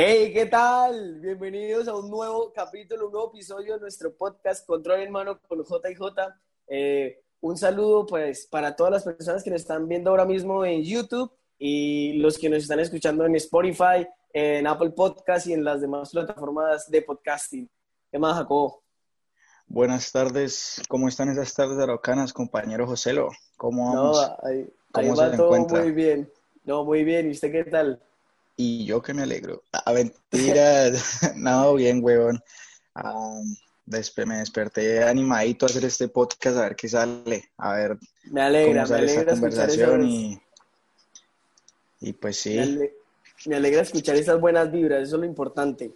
[0.00, 1.18] Hey, ¿qué tal?
[1.18, 5.58] Bienvenidos a un nuevo capítulo, un nuevo episodio de nuestro podcast Control en Mano con
[5.58, 6.36] JJ.
[6.68, 10.84] Eh, un saludo pues para todas las personas que nos están viendo ahora mismo en
[10.84, 15.80] YouTube y los que nos están escuchando en Spotify, en Apple Podcast y en las
[15.80, 17.68] demás plataformas de podcasting.
[18.12, 18.84] ¿Qué más, Jacobo?
[19.66, 23.30] Buenas tardes, ¿cómo están esas tardes araucanas, compañero Joselo?
[23.56, 24.16] ¿Cómo vamos?
[24.16, 25.80] No, ahí, ¿Cómo se todo encuentra?
[25.80, 26.32] muy bien.
[26.62, 27.26] No, muy bien.
[27.26, 28.00] ¿Y usted qué tal?
[28.60, 29.62] Y yo que me alegro.
[29.72, 32.42] Aventuras, no, bien, huevón.
[33.86, 38.82] me desperté animadito a hacer este podcast, a ver qué sale, a ver me alegra,
[38.82, 40.40] cómo sale me alegra esta conversación y,
[42.00, 42.58] y pues sí.
[43.46, 45.92] Me alegra, escuchar esas buenas vibras, eso es lo importante.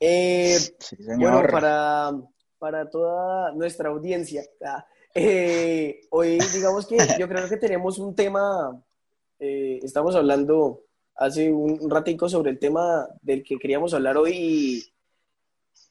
[0.00, 2.10] Eh, sí, bueno, para,
[2.58, 4.84] para toda nuestra audiencia, ah,
[5.14, 8.82] eh, hoy digamos que yo creo que tenemos un tema,
[9.38, 10.82] eh, estamos hablando
[11.22, 14.32] hace un, ratico sobre el tema del que queríamos hablar hoy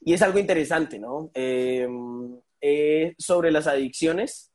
[0.03, 1.29] y, es algo interesante, ¿no?
[1.33, 4.51] Em, eh, sobre las adicciones.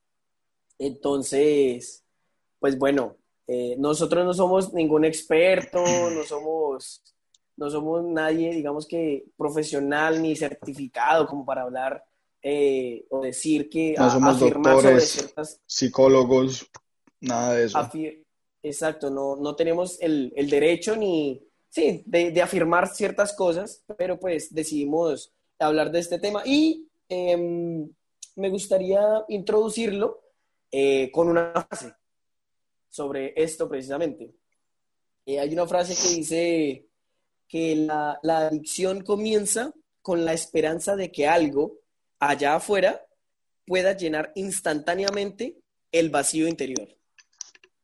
[0.78, 2.04] Entonces,
[2.58, 3.16] pues bueno,
[3.46, 7.02] eh, nosotros no somos ningún experto, no somos,
[7.56, 12.04] no somos nadie, digamos que profesional ni certificado como para hablar
[12.42, 15.32] eh, o decir que no somos doctores,
[15.64, 16.68] psicólogos,
[17.20, 17.78] nada de eso.
[18.66, 25.32] Exacto, no, no tenemos el, derecho ni, sí, de, afirmar ciertas cosas, pero pues decidimos
[25.60, 27.88] hablar de este tema y em,
[28.34, 30.20] me gustaría introducirlo
[30.72, 31.94] eh, con una frase
[32.90, 34.34] sobre esto precisamente.
[35.24, 36.88] Eh, hay una frase que dice
[37.46, 39.72] que la, la adicción comienza
[40.02, 41.78] con la esperanza de que algo
[42.18, 43.06] allá afuera
[43.64, 45.56] pueda llenar instantáneamente
[45.92, 46.88] el vacío interior.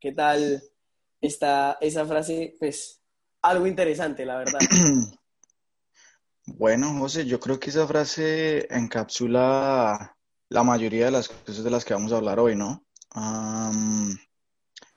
[0.01, 0.61] ¿Qué tal
[1.23, 3.01] está esa frase, pues,
[3.41, 4.59] algo interesante, la verdad.
[6.45, 10.17] Bueno, José, yo creo que esa frase encapsula
[10.49, 12.85] la mayoría de las cosas de las que vamos a hablar hoy, ¿no?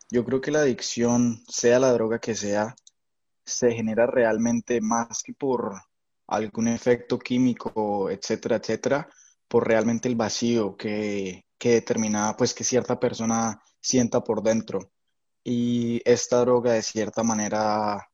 [0.09, 2.75] yo creo que la adicción, sea la droga que sea,
[3.45, 5.75] se genera realmente más que por
[6.27, 9.07] algún efecto químico, etcétera, etcétera,
[9.47, 14.94] por realmente el vacío que, que determina, pues, que cierta persona sienta por dentro
[15.45, 18.09] y esta droga de cierta manera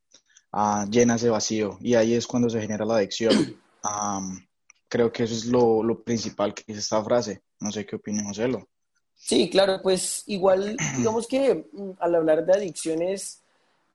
[0.52, 3.56] uh, llena ese vacío y ahí es cuando se genera la adicción.
[4.88, 7.42] creo que eso es lo, lo, principal que es esta frase.
[7.58, 8.68] No sé qué opina Joselo.
[9.14, 13.42] Sí, claro, pues igual, digamos que mm, al hablar de adicciones,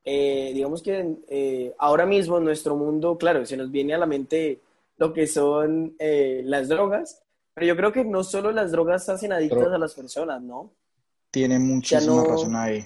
[0.04, 4.06] eh, digamos que eh, ahora mismo en nuestro mundo, claro, se nos viene a la
[4.06, 4.60] mente
[4.96, 7.22] lo que son eh, las drogas,
[7.54, 10.72] pero yo creo que no solo las drogas hacen adictas a las personas, ¿no?
[11.30, 12.84] Tiene muchísima razón ahí.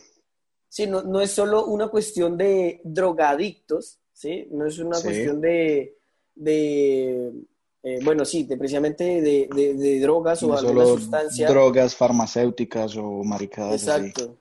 [0.73, 4.49] Sí, no, no, es solo una cuestión de drogadictos, ¿sí?
[4.53, 5.99] No es una cuestión de,
[6.35, 7.31] de
[7.83, 11.47] eh, bueno, sí, de precisamente de, de, drogas o alguna sustancia.
[11.51, 13.83] Drogas farmacéuticas o maricadas.
[13.83, 14.39] Exacto.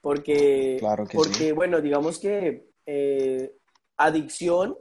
[0.00, 3.54] Porque, claro porque bueno, digamos que eh,
[3.96, 4.76] adicción,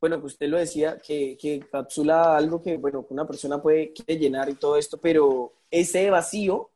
[0.00, 4.48] bueno, que usted lo decía, que, que capsula algo que, bueno, una persona puede llenar
[4.50, 6.70] y todo esto, pero ese vacío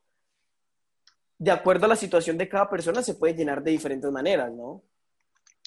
[1.43, 4.81] de acuerdo a la situación de cada persona, se puede llenar de diferentes maneras, ¿no?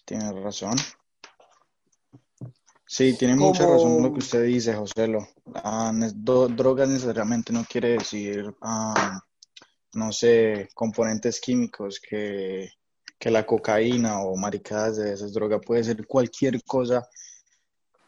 [0.07, 0.75] Tienes razón.
[2.87, 5.15] Sí, tiene mucha razón lo que usted dice, José.
[5.57, 5.93] Ah,
[6.49, 9.21] drogas necesariamente no quiere decir, ah,
[9.93, 12.71] no sé, componentes químicos que,
[13.19, 15.61] que la cocaína o maricadas de esas drogas.
[15.67, 17.07] Puede ser cualquier cosa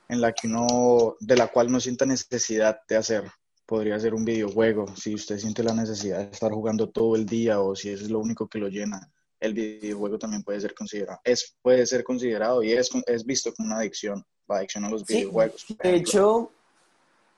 [0.09, 3.31] en la que uno, de la cual no sienta necesidad de hacer
[3.69, 7.61] podría ser un videojuego, si usted siente la necesidad de estar jugando todo el día
[7.61, 11.55] o si es lo único que lo llena, el videojuego también puede ser considerado, es,
[11.61, 15.67] puede ser considerado y es, es visto como una adicción, la adicción a los videojuegos.
[15.83, 16.51] de hecho,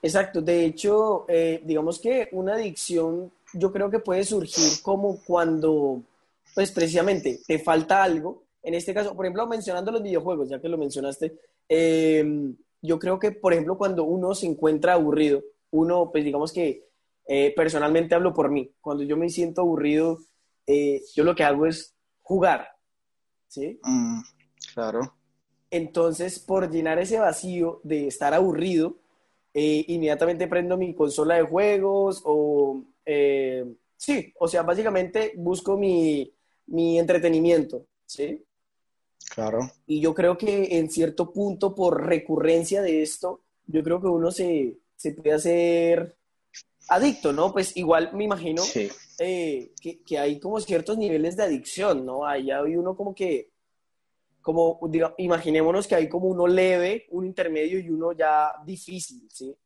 [0.00, 6.00] exacto, de hecho, eh, digamos que una adicción yo creo que puede surgir como cuando,
[6.54, 10.68] pues precisamente, te falta algo, en este caso, por ejemplo, mencionando los videojuegos, ya que
[10.68, 11.34] lo mencionaste,
[11.68, 16.88] eh, yo creo que, por ejemplo, cuando uno se encuentra aburrido, uno, pues digamos que
[17.26, 18.72] eh, personalmente hablo por mí.
[18.80, 20.18] Cuando yo me siento aburrido,
[20.66, 22.68] eh, yo lo que hago es jugar.
[23.48, 23.78] ¿Sí?
[23.82, 24.20] Mm,
[24.74, 25.14] claro.
[25.70, 28.96] Entonces, por llenar ese vacío de estar aburrido,
[29.54, 32.84] eh, inmediatamente prendo mi consola de juegos o...
[33.96, 36.32] sí, o sea, básicamente busco mi,
[36.66, 37.86] mi entretenimiento.
[38.06, 38.44] ¿Sí?
[39.32, 39.70] Claro.
[39.86, 44.32] Y yo creo que en cierto punto, por recurrencia de esto, yo creo que uno
[44.32, 46.14] se, se puede hacer
[46.88, 47.54] adicto, ¿no?
[47.54, 48.62] Pues igual me imagino
[49.18, 52.26] eh, que, hay como ciertos niveles de adicción, ¿no?
[52.26, 53.50] Ahí hay uno como que
[54.42, 54.78] como,
[55.16, 59.56] imaginémonos que hay como uno leve, un intermedio y uno ya difícil, ¿sí?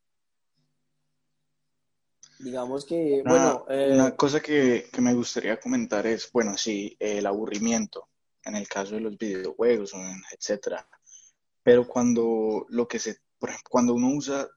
[2.39, 3.65] Digamos que, bueno...
[3.67, 8.07] Una eh, cosa que, que, me gustaría comentar es, bueno, sí, el aburrimiento,
[8.45, 9.91] en el caso de los videojuegos,
[10.31, 10.87] etcétera.
[11.61, 14.47] Pero cuando lo que se, por ejemplo, cuando uno usa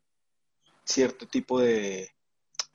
[0.89, 2.11] cierto tipo de,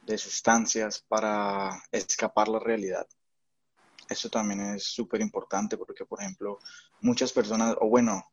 [0.01, 3.07] de sustancias para escapar la realidad,
[4.10, 6.60] eso también es súper importante porque, por ejemplo,
[7.01, 8.24] muchas personas, o bueno,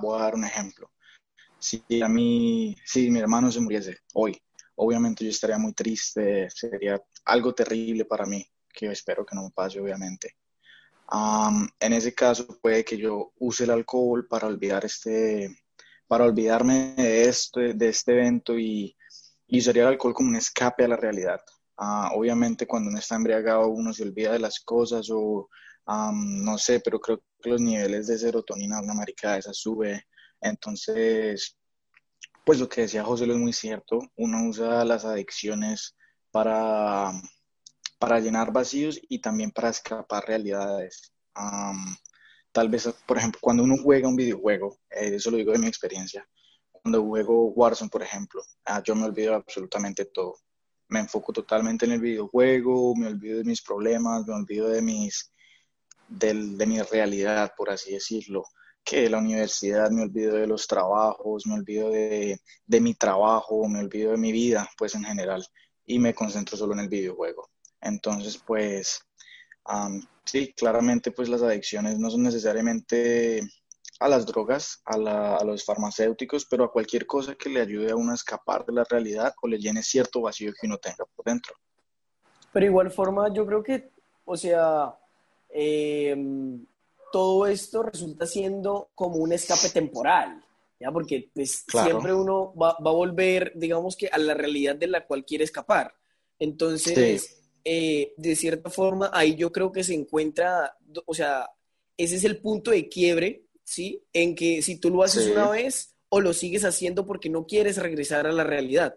[0.00, 0.90] voy a dar un ejemplo.
[1.58, 4.38] Si a mí, si mi hermano se muriese hoy,
[4.74, 9.50] obviamente yo estaría muy triste, sería algo terrible para mí, que espero que no me
[9.50, 10.36] pase, obviamente.
[11.80, 15.48] en ese caso puede que yo use el alcohol para olvidar este,
[16.06, 18.96] para olvidarme de este, de este evento y,
[19.48, 21.40] y usaría el alcohol como un escape a la realidad.
[21.76, 25.48] Ah, obviamente cuando uno está embriagado uno se olvida de las cosas o
[25.86, 30.06] no sé, pero creo que los niveles de serotonina, una maricada esa sube.
[30.40, 31.56] Entonces,
[32.44, 34.00] pues lo que decía José es muy cierto.
[34.16, 35.96] Uno usa las adicciones
[36.30, 37.12] para,
[37.98, 41.12] para llenar vacíos y también para escapar realidades.
[42.52, 45.66] tal vez, por ejemplo, cuando uno juega un videojuego, eh, eso lo digo de mi
[45.66, 46.26] experiencia,
[46.86, 50.36] cuando juego Warzone, por ejemplo, ah, yo me olvido absolutamente todo
[50.88, 55.32] me enfoco totalmente en el videojuego, me olvido de mis problemas, me olvido de mis
[56.08, 58.44] de, de mi realidad, por así decirlo,
[58.84, 63.68] que de la universidad, me olvido de los trabajos, me olvido de, de mi trabajo,
[63.68, 65.44] me olvido de mi vida, pues en general,
[65.84, 67.50] y me concentro solo en el videojuego.
[67.80, 69.00] Entonces, pues,
[70.24, 73.40] sí, claramente, pues las adicciones no son necesariamente
[73.98, 78.12] a las drogas, a, los farmacéuticos, pero a cualquier cosa que le ayude a uno
[78.12, 81.54] a escapar de la realidad o le llene cierto vacío que uno tenga por dentro.
[82.52, 83.90] Pero igual forma, yo creo que,
[84.24, 84.94] o sea,
[85.48, 86.64] em,
[87.12, 90.44] todo esto resulta siendo como un escape temporal,
[90.78, 90.90] ¿ya?
[90.90, 95.24] Porque pues siempre uno va, a volver, digamos que, a la realidad de la cual
[95.24, 95.94] quiere escapar.
[96.38, 100.76] Entonces, eh, de cierta forma, ahí yo creo que se encuentra,
[101.06, 101.48] o sea,
[101.96, 104.06] ese es el punto de quiebre ¿sí?
[104.12, 107.76] En que si tú lo haces una vez o lo sigues haciendo porque no quieres
[107.78, 108.94] regresar a la realidad.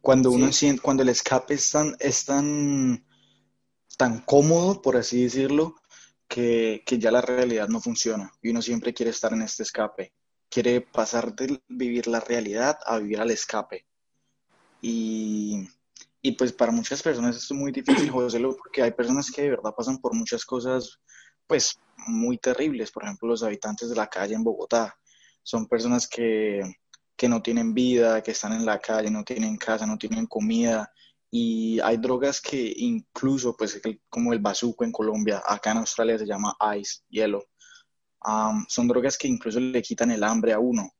[0.00, 3.06] Cuando uno siente, cuando el escape es tan, es tan,
[3.96, 5.76] tan cómodo, por así decirlo,
[6.26, 10.14] que, que, ya la realidad no funciona y uno siempre quiere estar en este escape.
[10.48, 13.86] Quiere pasar de vivir la realidad a vivir al escape.
[14.80, 15.68] Y,
[16.22, 19.50] y pues para muchas personas esto es muy difícil, José, porque hay personas que de
[19.50, 21.00] verdad pasan por muchas cosas,
[21.46, 22.90] pues muy terribles.
[22.90, 24.96] Por ejemplo, los habitantes de la calle en Bogotá
[25.42, 26.62] son personas que,
[27.28, 30.92] no tienen vida, que están en la calle, no tienen casa, no tienen comida.
[31.30, 33.80] Y hay drogas que incluso, pues
[34.10, 37.46] como el bazuco en Colombia, acá en Australia se llama ice, hielo.
[38.68, 40.92] son drogas que incluso le quitan el hambre a uno.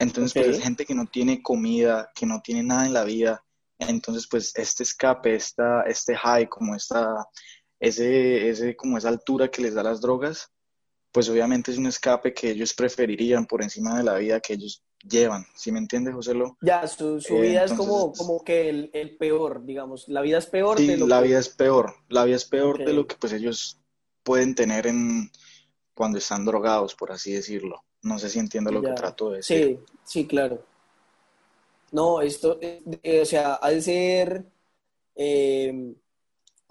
[0.00, 3.44] Entonces, pues es gente que no tiene comida, que no tiene nada en la vida.
[3.78, 7.24] Entonces, pues este escape, esta, este high, como esta,
[7.82, 10.52] ese, ese, como esa altura que les da las drogas,
[11.10, 14.84] pues obviamente es un escape que ellos preferirían por encima de la vida que ellos
[15.02, 15.44] llevan.
[15.56, 16.56] ¿Sí me entiendes, José Lo?
[16.62, 20.06] Ya, su, su vida es como, como que el, el, peor, digamos.
[20.06, 21.96] La vida es peor sí, de lo la vida es peor.
[22.08, 23.80] La vida es peor de lo que pues ellos
[24.22, 25.28] pueden tener en
[25.92, 27.82] cuando están drogados, por así decirlo.
[28.02, 29.80] No sé si entiendo lo que trato de decir.
[29.84, 30.62] Sí, sí, claro.
[31.90, 34.46] No, esto, eh, o sea, ha de ser
[35.16, 35.94] eh,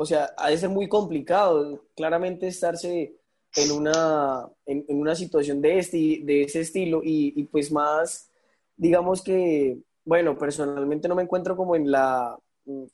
[0.01, 3.13] o sea, ha de ser muy complicado claramente estarse
[3.55, 8.31] en una, en, una situación de, este, de ese estilo y, pues más,
[8.75, 12.35] digamos que, bueno, personalmente no me encuentro como en la,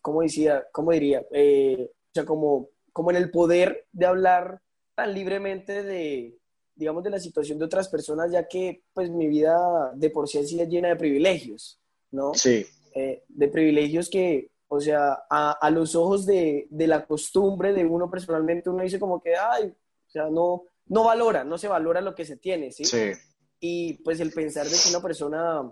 [0.02, 0.66] ¿cómo decía?
[0.74, 1.26] ¿Cómo diría?
[1.32, 4.60] Eh, o sea, como, como en el poder de hablar
[4.94, 6.36] tan libremente de,
[6.76, 10.40] digamos, de la situación de otras personas, ya que pues mi vida de por sí
[10.40, 11.80] así es llena de privilegios,
[12.12, 12.34] ¿no?
[12.34, 12.66] Sí.
[12.96, 18.70] Eh, de privilegios que, o sea, a, los ojos de, la costumbre de uno personalmente,
[18.70, 22.26] uno dice como que, ay, o sea, no, no valora, no se valora lo que
[22.26, 22.84] se tiene, ¿sí?
[22.84, 23.12] Sí.
[23.60, 25.72] Y pues el pensar de que una persona,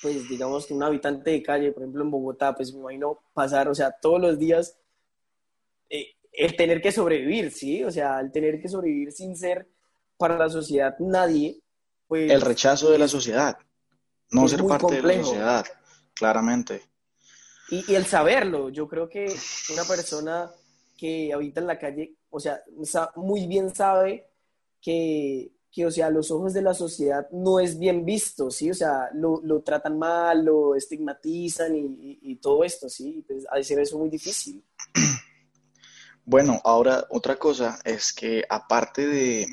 [0.00, 3.68] pues digamos que un habitante de calle, por ejemplo en Bogotá, pues me imagino pasar,
[3.68, 4.78] o sea, todos los días,
[5.90, 7.82] eh, el tener que sobrevivir, ¿sí?
[7.82, 9.68] O sea, el tener que sobrevivir sin ser
[10.16, 11.60] para la sociedad nadie,
[12.06, 12.30] pues...
[12.30, 13.58] El rechazo de la sociedad,
[14.30, 15.66] no ser parte de la sociedad,
[16.14, 16.91] claramente.
[17.72, 19.34] Y, el saberlo, yo creo que
[19.72, 20.50] una persona
[20.94, 22.62] que habita en la calle, o sea,
[23.16, 24.28] muy bien sabe
[24.78, 28.70] que, que, o sea, los ojos de la sociedad no es bien visto, ¿sí?
[28.70, 33.24] O sea, lo, lo tratan mal, lo estigmatizan y, y, todo esto, ¿sí?
[33.26, 34.62] Pues, a ser eso muy difícil.
[36.24, 39.44] Bueno, ahora otra cosa es que aparte de,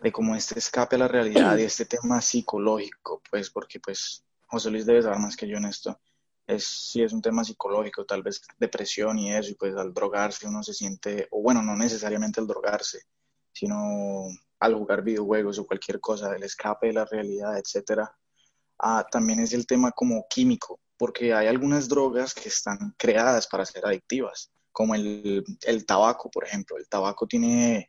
[0.00, 4.70] de como este escape a la realidad y este tema psicológico, pues porque pues José
[4.70, 5.98] Luis debe saber más que yo en esto.
[6.46, 10.46] Es, sí es un tema psicológico, tal vez depresión y eso, y pues al drogarse
[10.46, 13.00] uno se siente, o bueno, no necesariamente al drogarse,
[13.52, 14.26] sino
[14.60, 18.14] al jugar videojuegos o cualquier cosa, del escape de la realidad, etcétera.
[18.78, 23.64] Ah, también es el tema como químico, porque hay algunas drogas que están creadas para
[23.64, 26.76] ser adictivas, como el, el tabaco, por ejemplo.
[26.76, 27.88] El tabaco tiene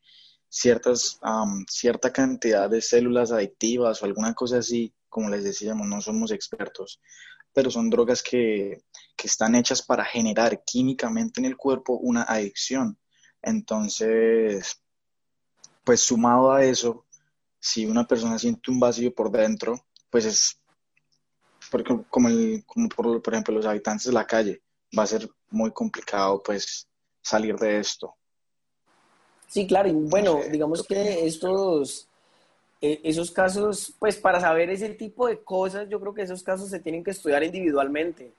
[0.49, 1.19] ciertas,
[1.67, 7.01] cierta cantidad de células adictivas o alguna cosa así, como les decíamos, no somos expertos,
[7.55, 8.83] pero son drogas que,
[9.15, 12.99] que están hechas para generar químicamente en el cuerpo una adicción.
[13.41, 14.81] Entonces,
[15.85, 17.05] pues sumado a eso,
[17.57, 20.59] si una persona siente un vacío por dentro, pues es
[22.09, 24.61] como, el, como por, por ejemplo los habitantes de la calle,
[24.97, 26.89] va a ser muy complicado pues
[27.21, 28.15] salir de esto.
[29.47, 32.09] Sí, claro, y bueno, digamos que estos,
[33.03, 36.79] esos casos, pues para saber ese tipo de cosas, yo creo que esos casos se
[36.79, 38.31] tienen que estudiar individualmente,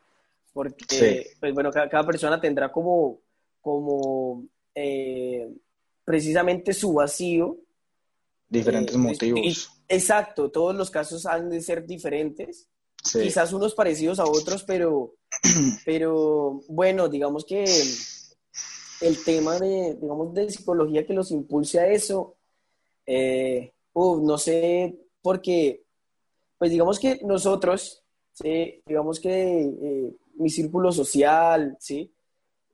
[0.52, 3.18] porque, pues bueno, cada, persona tendrá como,
[3.60, 5.48] como eh,
[6.04, 7.58] precisamente su vacío.
[8.48, 9.70] Diferentes eh, motivos.
[9.88, 12.68] exacto, todos los casos han de ser diferentes,
[13.12, 15.14] quizás unos parecidos a otros, pero,
[15.84, 17.64] pero bueno, digamos que
[19.00, 22.36] el tema de, digamos, de psicología que los impulse a eso,
[23.06, 25.82] eh, no sé, porque,
[26.58, 28.82] pues digamos que nosotros, ¿sí?
[28.86, 32.12] digamos que eh, mi círculo social, ¿sí?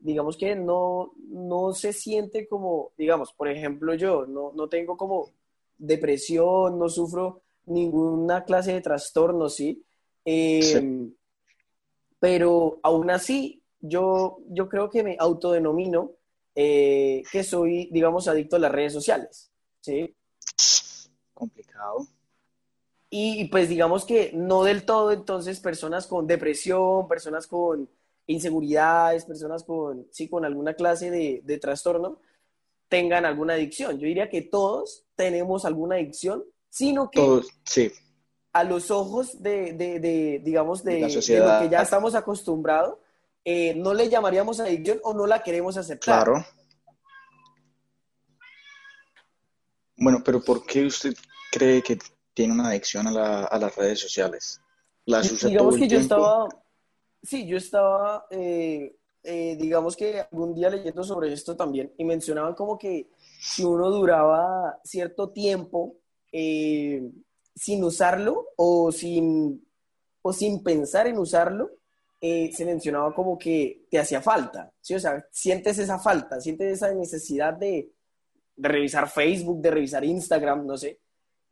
[0.01, 5.31] digamos que no, no se siente como, digamos, por ejemplo, yo no, no tengo como
[5.79, 9.85] depresión, no sufro ninguna clase de trastorno, ¿sí?
[10.25, 11.09] Eh,
[12.19, 16.13] pero aún así, yo, yo creo que me autodenomino
[16.55, 19.51] eh, que soy, digamos, adicto a las redes sociales.
[19.81, 20.15] ¿sí?
[21.83, 22.07] Complicado.
[23.15, 27.89] Y pues digamos que no del todo, entonces, personas con depresión, personas con
[28.27, 32.21] inseguridades, personas con, sí, con alguna clase de, de trastorno,
[32.89, 33.99] tengan alguna adicción.
[33.99, 37.93] Yo diría que todos tenemos alguna adicción, sino que todos, sí.
[38.55, 42.97] a los ojos de, de, de digamos, de, de, lo que ya estamos acostumbrados,
[43.45, 46.25] eh, no le llamaríamos adicción o no la queremos aceptar.
[46.25, 46.47] Claro.
[49.97, 51.15] Bueno, pero ¿por qué usted
[51.53, 51.99] cree que
[52.35, 54.61] tiene una adicción a, las redes sociales?
[55.05, 56.49] ¿Las usa digamos que yo estaba,
[57.23, 62.55] sí, yo estaba, eh, eh, digamos que algún día leyendo sobre esto también y mencionaban
[62.55, 65.97] como que si uno duraba cierto tiempo
[66.33, 69.63] sin usarlo o sin,
[70.23, 71.71] o sin pensar en usarlo,
[72.25, 74.95] eh, se mencionaba como que te hacía falta, ¿sí?
[74.95, 77.91] O sea, sientes esa falta, sientes esa necesidad de,
[78.57, 81.01] revisar Facebook, de revisar Instagram, no sé.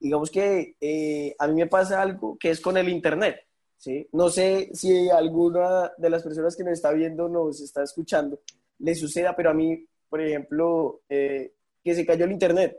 [0.00, 3.36] Digamos que eh, a mí me pasa algo que es con el Internet,
[3.76, 4.08] ¿sí?
[4.12, 8.40] No sé si alguna de las personas que nos está viendo nos está escuchando
[8.78, 11.52] le suceda, pero a mí, por ejemplo, eh,
[11.84, 12.76] que se cayó el Internet.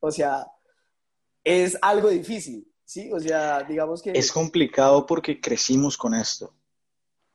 [0.00, 0.46] O sea,
[1.44, 3.10] es algo difícil, ¿sí?
[3.12, 4.12] O sea, digamos que...
[4.12, 6.54] Es complicado porque crecimos con esto.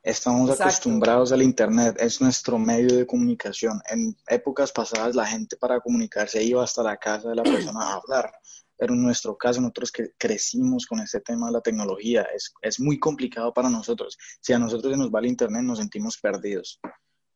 [0.01, 3.81] Estamos acostumbrados al Internet, es nuestro medio de comunicación.
[3.89, 7.93] En épocas pasadas la gente para comunicarse iba hasta la casa de la persona a
[7.93, 8.33] hablar,
[8.77, 12.79] pero en nuestro caso nosotros que crecimos con este tema de la tecnología, es, es
[12.79, 14.17] muy complicado para nosotros.
[14.41, 16.79] Si a nosotros se nos va el Internet nos sentimos perdidos,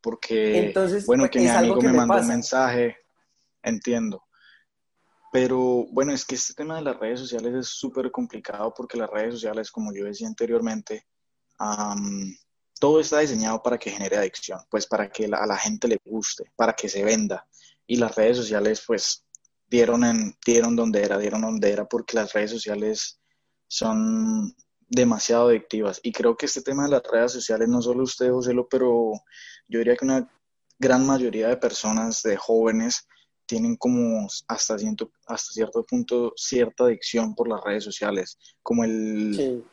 [0.01, 0.73] porque,
[1.05, 2.97] bueno, pues, que mi amigo me mandó un mensaje,
[3.61, 4.23] entiendo.
[5.31, 9.09] Pero bueno, es que este tema de las redes sociales es súper complicado porque las
[9.09, 11.05] redes sociales, como yo decía anteriormente,
[12.79, 16.51] todo está diseñado para que genere adicción, pues para que a la gente le guste,
[16.55, 17.47] para que se venda.
[17.85, 19.25] Y las redes sociales, pues,
[19.67, 23.19] dieron, en, dieron donde era, dieron donde era, porque las redes sociales
[23.67, 24.55] son
[24.89, 25.99] demasiado adictivas.
[26.03, 29.11] Y creo que este tema de las redes sociales, no solo usted, Joselo, pero
[29.67, 30.29] yo diría que una
[30.79, 33.07] gran mayoría de personas, de jóvenes,
[33.45, 39.63] tienen como hasta, cierto, hasta cierto punto cierta adicción por las redes sociales, como el,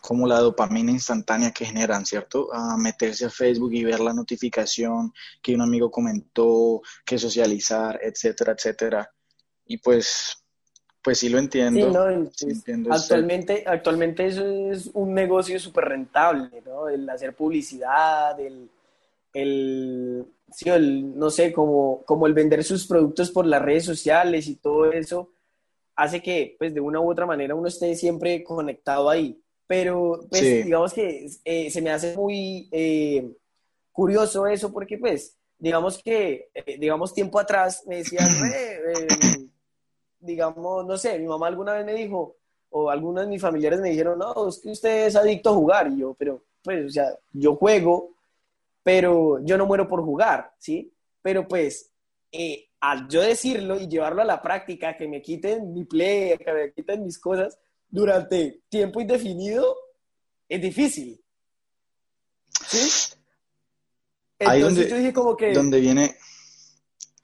[0.00, 2.52] como la dopamina instantánea que generan, ¿cierto?
[2.54, 8.54] A meterse a Facebook y ver la notificación que un amigo comentó, que socializar, etcétera,
[8.56, 9.10] etcétera.
[9.68, 10.42] Y pues,
[11.02, 12.04] pues sí lo entiendo.
[12.90, 16.88] actualmente, actualmente eso es un negocio súper rentable, ¿no?
[16.88, 18.68] El hacer publicidad, el,
[19.32, 24.48] el, sí, el no sé, como, como el vender sus productos por las redes sociales
[24.48, 25.30] y todo eso,
[25.94, 29.40] hace que, pues, de una u otra manera uno esté siempre conectado ahí.
[29.66, 33.30] Pero, pues, digamos que eh, se me hace muy eh,
[33.92, 38.28] curioso eso porque, pues, digamos que, eh, digamos, tiempo atrás me decían,
[40.20, 42.36] digamos, no sé, mi mamá alguna vez me dijo,
[42.70, 45.88] o algunos de mis familiares me dijeron, no, es que usted es adicto a jugar.
[45.92, 48.14] Y yo, pero, pues, o sea, yo juego,
[48.82, 50.92] pero yo no muero por jugar, ¿sí?
[51.22, 51.90] Pero pues,
[52.32, 56.52] eh, al yo decirlo y llevarlo a la práctica, que me quiten mi play, que
[56.52, 57.58] me quiten mis cosas
[57.88, 59.76] durante tiempo indefinido,
[60.48, 61.20] es difícil.
[62.66, 63.14] ¿Sí?
[64.40, 65.52] Ahí donde, yo dije como que...
[65.52, 66.16] Donde viene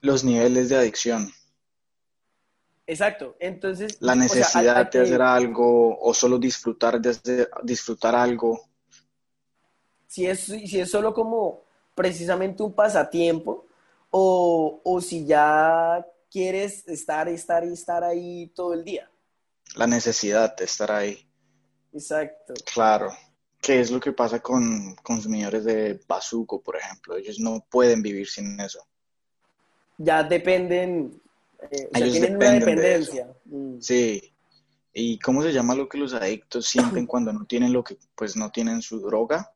[0.01, 1.31] los niveles de adicción.
[2.87, 3.97] Exacto, entonces...
[3.99, 8.69] La necesidad de hacer algo o solo disfrutar de disfrutar algo.
[10.07, 11.63] Si es, si es solo como
[11.95, 13.65] precisamente un pasatiempo
[14.11, 19.09] o, o si ya quieres estar, estar y estar ahí todo el día.
[19.75, 21.27] La necesidad de estar ahí.
[21.91, 22.53] Exacto.
[22.73, 23.11] Claro.
[23.61, 27.15] ¿Qué es lo que pasa con consumidores de bazuco, por ejemplo?
[27.15, 28.85] Ellos no pueden vivir sin eso.
[29.97, 31.21] Ya dependen,
[31.71, 33.35] eh, o sea, tienen una dependencia.
[33.45, 33.79] Mm.
[33.79, 34.33] Sí.
[34.93, 38.35] ¿Y cómo se llama lo que los adictos sienten cuando no tienen lo que, pues
[38.35, 39.51] no tienen su droga?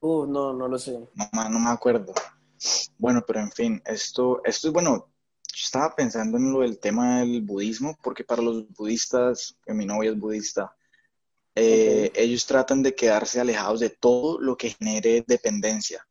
[0.00, 0.98] Uh, no, no lo sé.
[1.14, 2.12] No, no me acuerdo.
[2.98, 5.08] Bueno, pero en fin, esto, esto es bueno.
[5.52, 9.86] Yo estaba pensando en lo del tema del budismo, porque para los budistas, que mi
[9.86, 10.76] novia es budista,
[11.54, 16.06] eh, ellos tratan de quedarse alejados de todo lo que genere dependencia.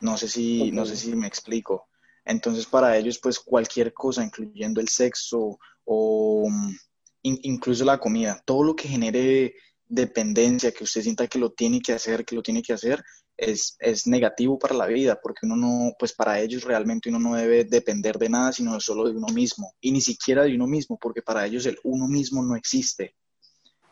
[0.00, 1.88] No sé si, no sé si me explico.
[2.24, 6.74] Entonces, para ellos, pues cualquier cosa, incluyendo el sexo o mm,
[7.22, 9.54] incluso la comida, todo lo que genere
[9.86, 13.02] dependencia, que usted sienta que lo tiene que hacer, que lo tiene que hacer,
[13.36, 17.34] es, es negativo para la vida, porque uno no, pues para ellos realmente uno no
[17.34, 20.98] debe depender de nada, sino solo de uno mismo, y ni siquiera de uno mismo,
[20.98, 23.14] porque para ellos el uno mismo no existe.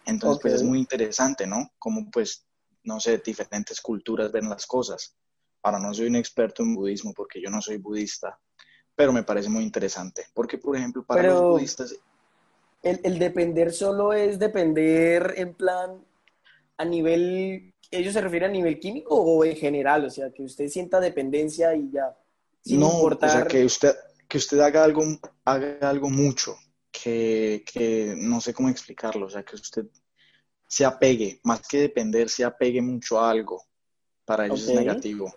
[0.06, 1.70] Entonces, pues es muy interesante, ¿no?
[1.78, 2.46] Como pues,
[2.84, 5.14] no sé, diferentes culturas ven las cosas.
[5.62, 8.38] Ahora no soy un experto en budismo porque yo no soy budista,
[8.94, 11.94] pero me parece muy interesante, porque por ejemplo, para los budistas...
[12.82, 16.02] El, el depender solo es depender en plan
[16.78, 20.06] a nivel, ¿ellos se refieren a nivel químico o en general?
[20.06, 22.16] O sea, que usted sienta dependencia y ya.
[22.64, 23.28] Sin no, importar...
[23.28, 23.94] o sea, que usted,
[24.26, 25.02] que usted haga algo,
[25.44, 26.56] haga algo mucho,
[26.90, 29.86] que, que no sé cómo explicarlo, o sea, que usted
[30.66, 33.64] se apegue, más que depender, se apegue mucho a algo.
[34.25, 35.34] Para ellos es negativo.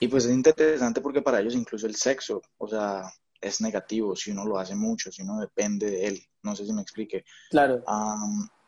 [0.00, 3.04] Y pues es interesante porque para ellos incluso el sexo, o sea,
[3.40, 6.22] es negativo si uno lo hace mucho, si uno depende de él.
[6.42, 7.24] No sé si me explique.
[7.50, 7.82] Claro.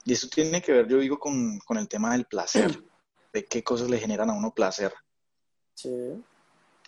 [0.05, 2.71] y eso tiene que ver, yo digo, con, el tema del placer,
[3.33, 4.93] de qué cosas le generan a uno placer.
[5.75, 6.23] Sí.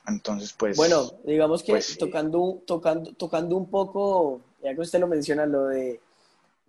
[0.06, 0.76] Entonces, pues...
[0.76, 5.66] Bueno, digamos que pues, tocando, tocando, tocando un poco, ya que usted lo menciona, lo
[5.66, 6.00] de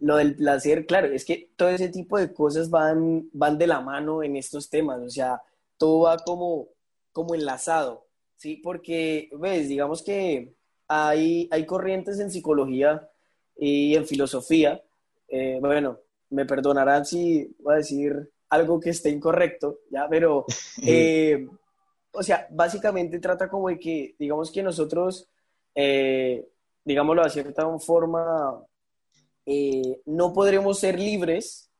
[0.01, 3.81] lo del placer, claro, es que todo ese tipo de cosas van, van de la
[3.81, 5.41] mano en estos temas, o sea,
[5.77, 6.69] todo va como,
[7.11, 8.57] como enlazado, ¿sí?
[8.57, 10.53] Porque, ves, digamos que
[10.87, 13.09] hay, hay corrientes en psicología
[13.55, 14.81] y en filosofía.
[15.27, 20.07] Eh, bueno, me perdonarán si voy a decir algo que esté incorrecto, ¿ya?
[20.09, 20.45] Pero,
[20.83, 21.47] eh,
[22.11, 25.27] o sea, básicamente trata como de que, digamos que nosotros,
[25.75, 26.47] eh,
[26.83, 28.63] digámoslo de cierta forma,
[30.05, 31.71] no podremos ser libres,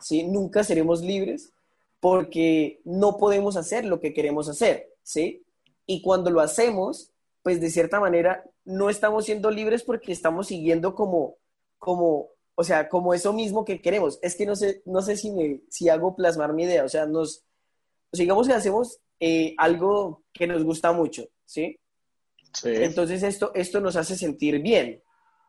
[0.00, 0.22] ¿sí?
[0.22, 1.52] Nunca seremos libres
[2.00, 5.44] porque no podemos hacer lo que queremos hacer, ¿sí?
[5.86, 10.94] Y cuando lo hacemos, pues de cierta manera no estamos siendo libres porque estamos siguiendo
[10.94, 11.36] como,
[11.78, 14.18] como, o sea, como eso mismo que queremos.
[14.22, 17.06] Es que no sé, no sé si, me, si hago plasmar mi idea, o sea,
[17.06, 17.44] nos,
[18.12, 21.78] digamos que hacemos eh, algo que nos gusta mucho, ¿sí?
[22.54, 22.70] ¿sí?
[22.72, 25.02] Entonces esto, esto nos hace sentir bien,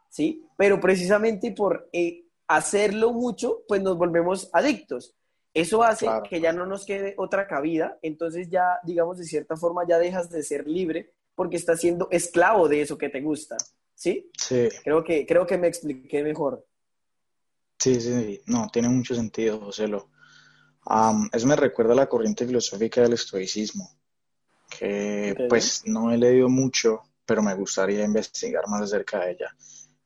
[0.10, 0.44] ¿sí?
[0.58, 5.16] Pero precisamente por eh, hacerlo mucho, pues nos volvemos adictos.
[5.54, 9.86] Eso hace que ya no nos quede otra cabida, entonces ya, digamos, de cierta forma
[9.88, 13.58] ya dejas de ser libre porque estás siendo esclavo de eso que te gusta,
[13.94, 14.30] ¿sí?
[14.38, 14.70] Sí.
[14.84, 16.66] Creo que, creo que me expliqué mejor.
[17.78, 19.86] Sí, sí, no, tiene mucho sentido, José.
[20.86, 23.90] Um, eso me recuerda a la corriente filosófica del estoicismo,
[24.70, 29.56] que pues no he leído mucho, pero me gustaría investigar más acerca de ella,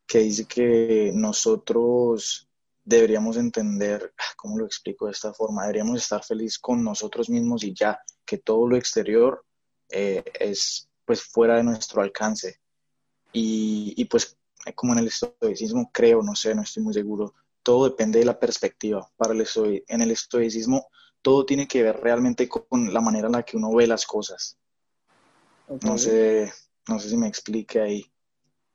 [0.08, 2.48] que dice que nosotros
[2.86, 5.64] deberíamos entender, ah, ¿cómo lo explico de esta forma?
[5.64, 9.44] Deberíamos estar felices con nosotros mismos y ya, que todo lo exterior
[9.90, 12.60] eh, es pues fuera de nuestro alcance.
[13.34, 14.38] Y, pues
[14.76, 18.40] como en el estoicismo creo, no sé, no estoy muy seguro, todo depende de la
[18.40, 19.12] perspectiva.
[19.18, 19.46] Para el
[19.88, 20.88] en el estoicismo
[21.22, 24.58] todo tiene que ver realmente con la manera en la que uno ve las cosas.
[25.84, 26.54] No sé,
[26.88, 28.12] no sé si me explique ahí.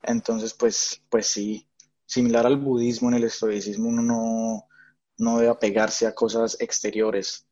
[0.02, 1.66] Entonces, pues, pues sí,
[2.10, 4.66] similar al budismo, en el estoicismo uno no,
[5.18, 7.46] no debe apegarse a cosas exteriores,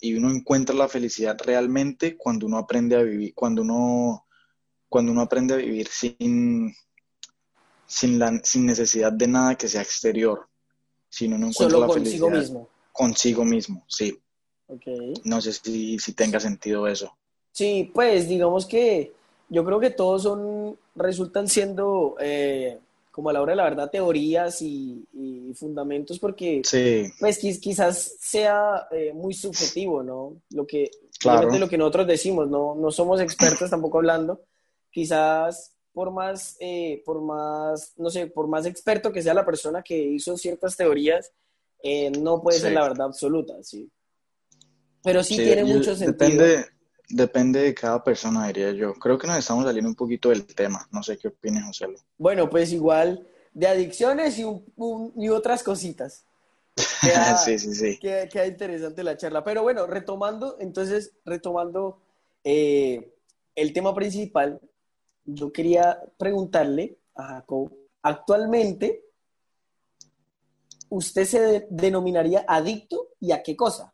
[0.00, 4.26] y uno encuentra la felicidad realmente cuando uno aprende a vivir, cuando uno,
[4.88, 6.74] cuando uno aprende a vivir sin,
[7.86, 10.46] sin, la, sin necesidad de nada que sea exterior,
[11.08, 12.68] sino no encuentra Solo consigo mismo.
[12.92, 14.20] Consigo mismo, sí.
[14.66, 15.14] Okay.
[15.24, 17.16] No sé si, si tenga sentido eso.
[17.52, 19.12] Sí, pues digamos que
[19.48, 22.78] yo creo que todos son, resultan siendo, eh,
[23.10, 25.06] como a la hora de la verdad, teorías y,
[25.54, 26.62] fundamentos, porque
[27.18, 30.40] pues quizás sea eh, muy subjetivo, ¿no?
[30.50, 31.50] Lo que, claro.
[31.58, 32.76] lo que nosotros decimos, ¿no?
[32.76, 34.42] No somos expertos tampoco hablando,
[34.92, 39.82] quizás por más, eh, por más, no sé, por más experto que sea la persona
[39.82, 41.32] que hizo ciertas teorías,
[42.20, 43.90] no puede ser la verdad absoluta, ¿sí?
[45.02, 46.42] Pero sí, tiene mucho sentido.
[46.42, 46.66] Depende,
[47.10, 48.94] depende de cada persona, diría yo.
[48.94, 50.86] Creo que nos estamos saliendo un poquito del tema.
[50.90, 51.86] No sé qué opinas, José.
[52.16, 54.44] Bueno, pues igual de adicciones y,
[55.16, 56.24] y otras cositas.
[57.44, 57.98] sí, sí, sí.
[57.98, 59.44] Queda, interesante la charla.
[59.44, 62.00] Pero bueno, retomando, entonces, retomando
[62.44, 63.14] eh,
[63.54, 64.60] el tema principal,
[65.24, 69.04] yo quería preguntarle a Jacob, actualmente,
[70.88, 73.92] ¿usted se denominaría adicto y a qué cosa?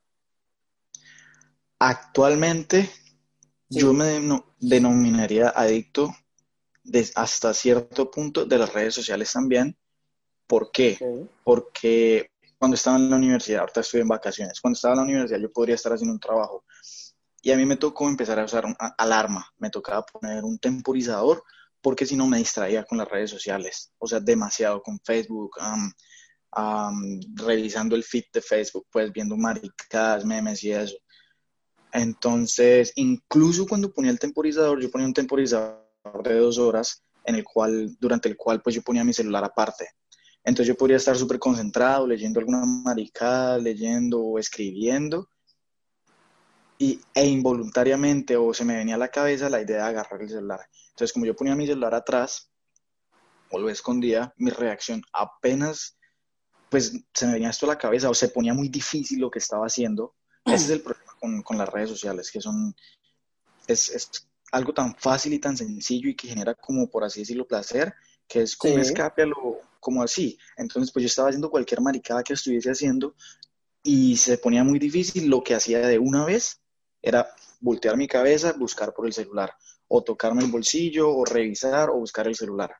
[1.79, 2.89] Actualmente
[3.69, 4.21] yo me
[4.61, 6.15] denominaría adicto
[7.15, 9.77] hasta cierto punto de las redes sociales también.
[10.47, 10.99] ¿Por qué?
[11.43, 15.41] Porque cuando estaba en la universidad, ahorita estoy en vacaciones, cuando estaba en la universidad
[15.41, 16.65] yo podría estar haciendo un trabajo
[17.43, 18.65] y a mí me tocó empezar a usar
[18.99, 21.45] alarma, me tocaba poner un temporizador
[21.81, 25.53] porque si no me distraía con las redes sociales, o sea, demasiado con Facebook,
[27.35, 30.97] revisando el feed de Facebook, pues viendo maricadas, memes y eso.
[31.93, 35.87] Entonces, incluso cuando ponía el temporizador, yo ponía un temporizador
[36.23, 39.89] de dos horas, en el cual, durante el cual pues yo ponía mi celular aparte.
[40.45, 45.29] Entonces yo podría estar súper concentrado, leyendo alguna maricada, leyendo o escribiendo,
[46.79, 50.29] y, e involuntariamente o se me venía a la cabeza la idea de agarrar el
[50.29, 50.61] celular.
[50.91, 52.51] Entonces como yo ponía mi celular atrás
[53.51, 55.99] o lo escondía, mi reacción apenas
[56.69, 59.39] pues se me venía esto a la cabeza o se ponía muy difícil lo que
[59.39, 60.15] estaba haciendo.
[60.45, 60.96] Ese es el problema
[61.43, 62.75] con, las redes sociales, que son,
[63.67, 64.11] es,
[64.53, 67.95] algo tan fácil y tan sencillo y que genera como, por así decirlo, placer,
[68.29, 70.39] que es como escape a lo, como así.
[70.57, 73.15] Entonces, pues yo estaba haciendo cualquier maricada que estuviese haciendo
[73.83, 75.29] y se ponía muy difícil.
[75.29, 76.61] Lo que hacía de una vez
[77.03, 77.29] era
[77.61, 79.55] voltear mi cabeza, buscar por el celular,
[79.89, 82.75] o tocarme el bolsillo, o revisar, o buscar el celular.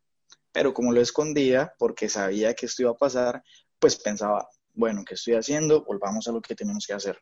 [0.53, 3.43] Pero como lo escondía, porque sabía que esto iba a pasar,
[3.79, 5.85] pues pensaba, bueno, ¿qué estoy haciendo?
[5.85, 7.19] Volvamos a lo que tenemos que hacer.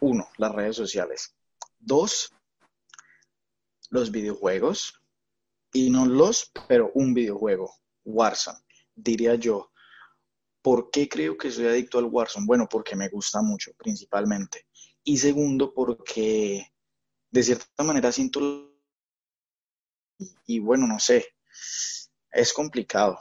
[0.00, 1.34] Uno, las redes sociales.
[1.78, 2.32] Dos,
[3.90, 4.94] los videojuegos.
[5.72, 7.72] Y no los, pero un videojuego,
[8.04, 8.58] Warzone.
[8.94, 9.70] Diría yo,
[10.62, 12.46] ¿por qué creo que soy adicto al Warzone?
[12.46, 14.66] Bueno, porque me gusta mucho, principalmente.
[15.04, 16.66] Y segundo, porque
[17.30, 18.74] de cierta manera siento...
[20.46, 21.34] Y bueno, no sé,
[22.32, 23.18] es complicado.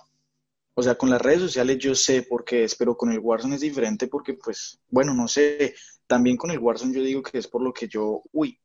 [0.74, 3.56] O sea, con las redes sociales yo sé por qué es, pero con el Warzone
[3.56, 5.76] es diferente porque, pues, bueno, no sé,
[6.10, 8.60] también con el Warzone yo digo que es por lo que yo, uy,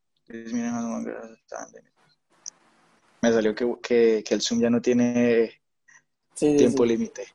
[3.20, 5.60] me salió que, el Zoom ya no tiene
[6.34, 7.28] tiempo límite.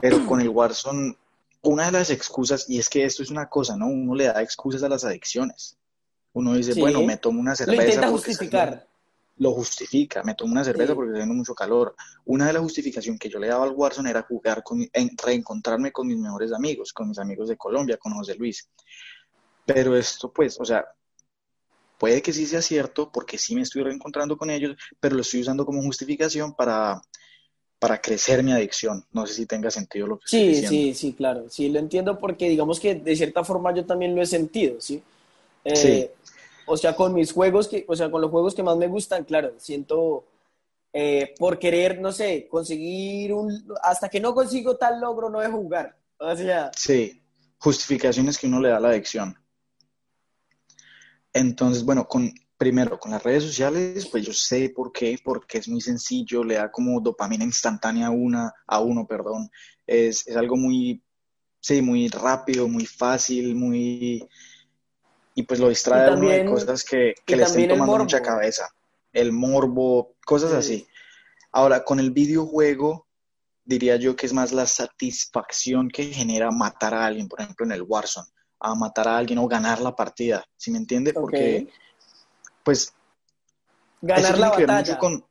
[0.00, 1.16] Pero con el Warzone,
[1.62, 3.88] una de las excusas, y es que esto es una cosa, ¿no?
[3.88, 5.76] Uno le da excusas a las adicciones.
[6.32, 7.82] Uno dice, bueno, me tomo una cerveza.
[7.82, 8.86] Lo intenta justificar.
[9.36, 11.96] Lo justifica, me tomo una cerveza porque está mucho calor.
[12.24, 14.88] Una de las justificaciones que yo le daba al Warzone era jugar con,
[15.22, 18.68] reencontrarme con mis mejores amigos, con mis amigos de Colombia, con José Luis.
[19.66, 20.84] Pero esto, pues, o sea,
[21.98, 25.40] puede que sí sea cierto, porque sí me estoy reencontrando con ellos, pero lo estoy
[25.40, 27.00] usando como justificación para,
[27.78, 29.04] para crecer mi adicción.
[29.12, 30.70] No sé si tenga sentido lo que sí, estoy diciendo.
[30.70, 31.50] Sí, sí, claro.
[31.50, 35.02] Sí, lo entiendo porque digamos que de cierta forma yo también lo he sentido, ¿sí?
[35.64, 36.08] Eh, sí.
[36.66, 39.24] O sea, con mis juegos, que, o sea, con los juegos que más me gustan,
[39.24, 40.26] claro, siento
[40.92, 43.74] eh, por querer, no sé, conseguir un...
[43.82, 45.98] Hasta que no consigo tal logro, no de jugar.
[46.18, 46.70] O sea...
[46.76, 47.20] Sí,
[47.58, 49.36] justificaciones que uno le da a la adicción.
[51.32, 55.68] Entonces, bueno, con, primero, con las redes sociales, pues yo sé por qué, porque es
[55.68, 59.50] muy sencillo, le da como dopamina instantánea a, una, a uno, perdón.
[59.86, 61.02] Es, algo muy,
[61.60, 64.28] sí, muy rápido, muy fácil, muy...
[65.34, 68.68] Y pues lo distrae de cosas que, le estén tomando mucha cabeza.
[69.12, 70.86] El morbo, cosas así.
[71.52, 73.06] Ahora, con el videojuego,
[73.64, 77.72] diría yo que es más la satisfacción que genera matar a alguien, por ejemplo, en
[77.72, 78.28] el Warzone
[78.60, 81.12] a matar a alguien o ganar la partida, ¿sí me entiende?
[81.12, 81.68] Porque,
[82.62, 82.92] pues...
[84.00, 84.98] Ganar la batalla.
[84.98, 85.24] Con,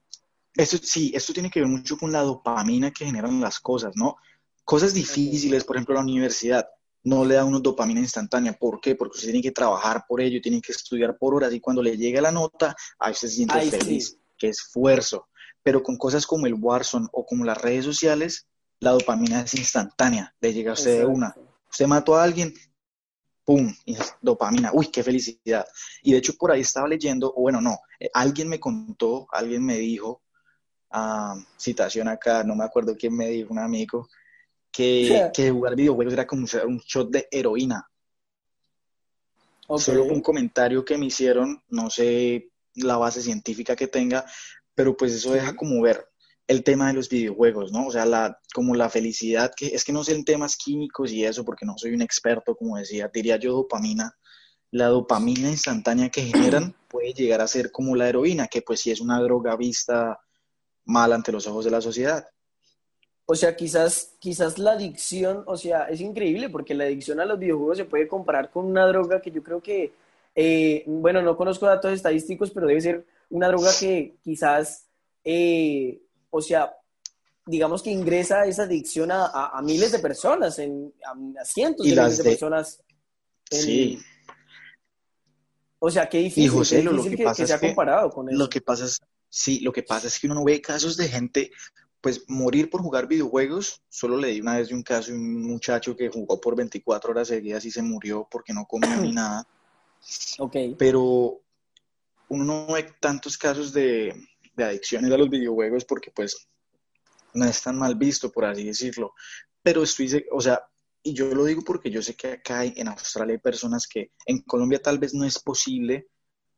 [0.55, 4.17] esto, sí, esto tiene que ver mucho con la dopamina que generan las cosas, ¿no?
[4.63, 6.67] Cosas difíciles, por ejemplo, la universidad
[7.03, 8.53] no le da una dopamina instantánea.
[8.53, 8.95] ¿Por qué?
[8.95, 11.97] Porque usted tiene que trabajar por ello, tiene que estudiar por horas y cuando le
[11.97, 15.27] llega la nota, ahí se siente feliz, qué esfuerzo.
[15.61, 18.47] pero con cosas como el Warzone o como las redes sociales,
[18.79, 21.33] la dopamina es instantánea, le llega a usted de una.
[21.71, 22.53] Usted mató a alguien,
[23.45, 23.73] ¡pum!
[24.21, 25.65] dopamina, uy, qué felicidad.
[26.01, 29.65] Y de hecho por ahí estaba leyendo, o bueno, no, eh, alguien me contó, alguien
[29.65, 30.21] me dijo,
[30.91, 34.09] ah, citación acá, no me acuerdo quién me dijo, un amigo,
[34.73, 37.87] que, que jugar videojuegos era como un shot de heroína.
[39.77, 44.25] Solo un comentario que me hicieron, no sé la base científica que tenga,
[44.75, 46.05] pero pues eso deja como ver
[46.47, 47.87] el tema de los videojuegos, ¿no?
[47.87, 51.23] O sea, la, como la felicidad, que es que no sé en temas químicos y
[51.23, 54.17] eso, porque no soy un experto, como decía, diría yo dopamina,
[54.71, 58.91] la dopamina instantánea que generan puede llegar a ser como la heroína, que pues sí
[58.91, 60.19] es una droga vista
[60.85, 62.25] mal ante los ojos de la sociedad.
[63.25, 67.39] O sea, quizás, quizás la adicción, o sea, es increíble porque la adicción a los
[67.39, 69.93] videojuegos se puede comparar con una droga que yo creo que,
[70.35, 74.87] eh, bueno, no conozco datos estadísticos, pero debe ser una droga que quizás,
[75.23, 76.75] eh, o sea,
[77.45, 82.23] digamos que ingresa esa adicción a, miles de personas, en, a, cientos de miles de,
[82.23, 82.83] personas.
[83.49, 83.99] Sí.
[85.79, 88.37] O sea, qué difícil, lo que, pasa se ha comparado con eso.
[88.37, 91.07] Lo que pasa es, sí, lo que pasa es que uno no ve casos de
[91.07, 91.51] gente
[92.03, 95.95] pues morir por jugar videojuegos, solo leí una vez de un caso de un muchacho
[95.95, 99.47] que jugó por 24 horas seguidas y se murió porque no comió ni nada.
[100.37, 100.53] Ok.
[100.77, 101.41] Pero
[102.27, 104.13] uno no ve tantos casos de,
[104.57, 106.45] adicciones a los videojuegos porque pues
[107.35, 109.13] no es tan mal visto, por así decirlo.
[109.61, 110.61] Pero estoy, o sea,
[111.03, 114.41] y yo lo digo porque yo sé que acá en Australia hay personas que en
[114.41, 116.09] Colombia tal vez no es posible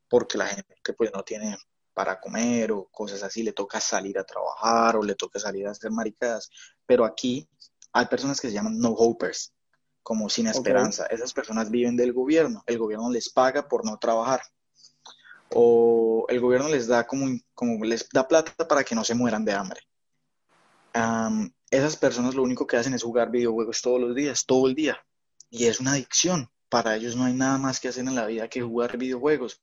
[0.10, 1.56] porque la gente pues no tiene
[1.96, 5.72] para comer o cosas así, le toca salir a trabajar o le toca salir a
[5.72, 6.50] hacer maricadas.
[6.86, 7.50] Pero aquí
[7.94, 9.54] hay personas que se llaman no hopers,
[10.04, 11.06] como sin esperanza.
[11.06, 14.42] Esas personas viven del gobierno, el gobierno les paga por no trabajar.
[15.54, 19.46] O el gobierno les da como, como les da plata para que no se mueran
[19.46, 19.80] de hambre.
[21.72, 24.98] esas personas lo único que hacen es jugar videojuegos todos los días, todo el día.
[25.50, 26.52] Y es una adicción.
[26.68, 29.62] Para ellos no hay nada más que hacer en la vida que jugar videojuegos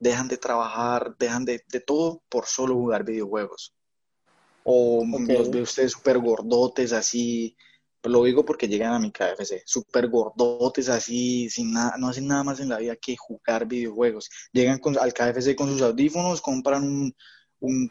[0.00, 3.72] dejan de trabajar, dejan de, todo por solo jugar videojuegos.
[4.64, 7.56] O los ve ustedes súper gordotes así,
[8.02, 12.42] lo digo porque llegan a mi KFC, súper gordotes así, sin nada, no hacen nada
[12.42, 14.30] más en la vida que jugar videojuegos.
[14.52, 17.14] Llegan al KFC con sus audífonos, compran un,
[17.60, 17.90] un,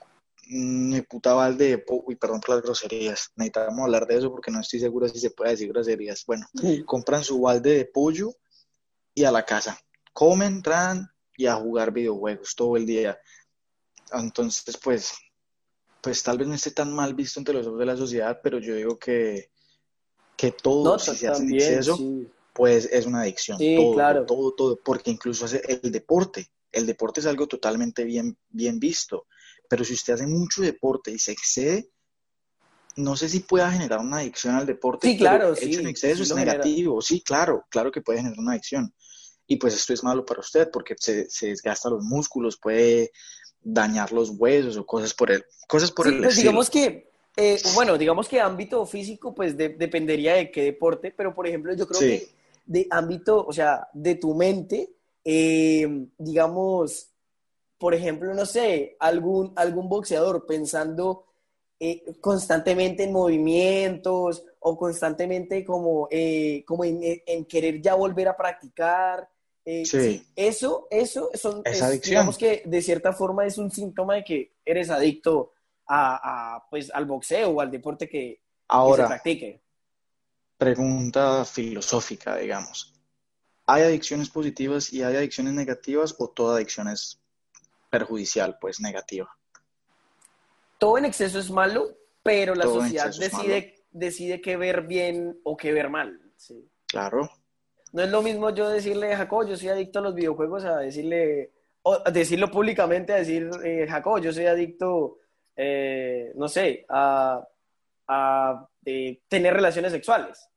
[0.51, 4.59] un puta balde de uy, perdón por las groserías, necesitamos hablar de eso porque no
[4.59, 6.23] estoy seguro si se puede decir groserías.
[6.25, 6.47] Bueno,
[6.85, 8.31] compran su balde de pollo
[9.13, 9.79] y a la casa.
[10.13, 11.07] Comen, traen,
[11.39, 13.17] y a jugar videojuegos todo el día.
[14.11, 15.13] Entonces, pues,
[16.01, 18.59] pues tal vez no esté tan mal visto entre los ojos de la sociedad, pero
[18.59, 19.49] yo digo que,
[20.35, 21.97] que todo, si se hace exceso,
[22.51, 23.57] pues es una adicción.
[23.57, 24.25] Sí, todo, claro.
[24.25, 26.51] todo, todo, porque incluso hace el deporte.
[26.73, 29.25] El deporte es algo totalmente bien, bien visto,
[29.69, 31.89] pero si usted hace mucho deporte y se excede,
[32.97, 35.07] no sé si pueda generar una adicción al deporte.
[35.07, 37.01] Sí, claro, hecho en exceso es negativo.
[37.01, 38.93] Sí, claro, claro que puede generar una adicción
[39.49, 43.11] y pues esto es malo para usted porque se, se desgasta los músculos, puede
[43.61, 47.97] dañar los huesos o cosas por el, cosas por el pues digamos que, eh, bueno,
[47.97, 52.29] digamos que ámbito físico pues dependería de qué deporte, pero por ejemplo yo creo que
[52.67, 54.93] de ámbito, o sea, de tu mente,
[55.25, 57.09] eh, digamos,
[57.79, 61.25] por ejemplo, no sé, algún, algún boxeador pensando
[61.79, 66.07] eh, constantemente en movimientos o constantemente como,
[66.67, 69.27] como en, querer ya volver a practicar,
[69.71, 70.25] eh, sí.
[70.35, 71.61] Eso, eso, son,
[72.03, 75.53] digamos que de cierta forma es un síntoma de que eres adicto
[75.87, 79.61] a, pues, al boxeo o al deporte que, Ahora, se practique.
[80.57, 82.95] Pregunta filosófica, digamos.
[83.67, 87.21] ¿Hay adicciones positivas y hay adicciones negativas o toda adicción es
[87.91, 89.29] perjudicial, pues negativa?
[90.79, 95.73] Todo en exceso es malo, pero la sociedad decide, decide qué ver bien o qué
[95.73, 96.19] ver mal.
[96.37, 96.67] Sí.
[96.87, 97.29] Claro.
[97.91, 101.51] No es lo mismo yo decirle, Jacob, yo soy adicto a los videojuegos, a decirle,
[101.81, 105.17] o decirlo públicamente, a decir, eh, Jacob, yo soy adicto,
[105.55, 107.45] eh, no sé, a,
[108.85, 110.49] eh, tener relaciones sexuales.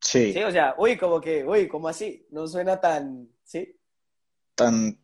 [0.00, 0.32] Sí.
[0.32, 2.26] Sí, o sea, uy, como que, uy, ¿cómo así?
[2.30, 3.78] No suena tan, ¿sí?
[4.54, 4.98] Tan,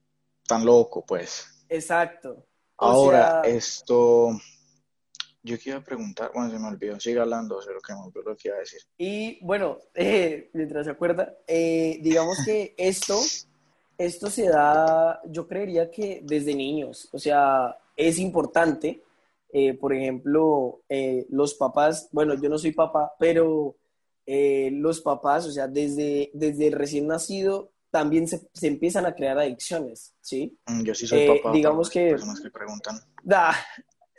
[0.46, 1.64] tan loco, pues.
[1.68, 2.46] Exacto.
[2.76, 4.38] Ahora, esto,
[5.42, 8.36] yo quiero preguntar, bueno, se me olvidó, sigue hablando, sé lo que me olvidó lo
[8.36, 8.80] que iba a decir.
[8.98, 13.18] Y bueno, eh, mientras se acuerda, eh, digamos que esto,
[13.96, 19.02] esto se da, yo creería que desde niños, o sea, es importante,
[19.52, 20.82] eh, por ejemplo,
[21.30, 23.76] los papás, bueno, yo no soy papá, pero
[24.26, 30.14] los papás, o sea, desde, desde recién nacido, también se, se, empiezan a crear adicciones,
[30.20, 30.56] ¿sí?
[30.66, 31.52] Mm, yo sí soy papá.
[31.52, 32.10] digamos que...
[32.10, 33.00] Personas que preguntan.
[33.24, 33.52] Da,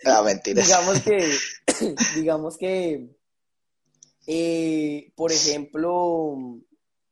[0.06, 0.68] Ah, mentiras.
[0.68, 1.32] Digamos que,
[2.16, 3.10] digamos que,
[4.28, 6.36] eh, por ejemplo,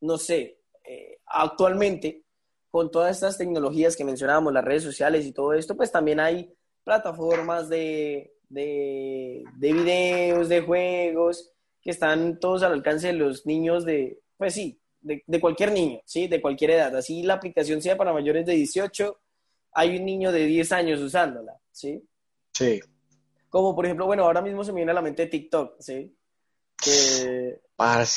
[0.00, 2.24] no sé, eh, actualmente,
[2.70, 6.52] con todas estas tecnologías que mencionábamos, las redes sociales y todo esto, pues también hay
[6.84, 13.84] plataformas de, de, de videos, de juegos, que están todos al alcance de los niños
[13.84, 16.28] de, pues sí, de, de, cualquier niño, ¿sí?
[16.28, 16.94] De cualquier edad.
[16.96, 19.18] Así la aplicación sea para mayores de 18,
[19.72, 22.02] hay un niño de 10 años usándola, ¿sí?
[22.60, 22.80] Sí.
[23.48, 26.14] Como por ejemplo, bueno, ahora mismo se me viene a la mente TikTok, ¿sí?
[26.76, 27.60] Que,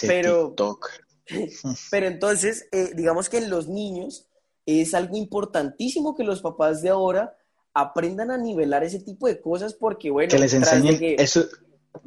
[0.08, 0.89] pero, TikTok.
[1.91, 4.27] pero entonces, eh, digamos que en los niños
[4.65, 7.36] es algo importantísimo que los papás de ahora
[7.73, 11.45] aprendan a nivelar ese tipo de cosas porque, bueno, que les enseñen eso.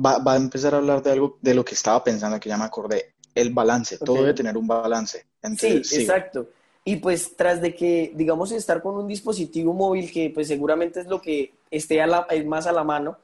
[0.05, 2.57] Va, va, a empezar a hablar de algo de lo que estaba pensando, que ya
[2.57, 5.27] me acordé, el balance, todo debe tener un balance.
[5.57, 6.49] sí, exacto.
[6.88, 11.09] Y pues tras de que, digamos, estar con un dispositivo móvil que pues seguramente es
[11.09, 13.18] lo que esté a la, más a la mano,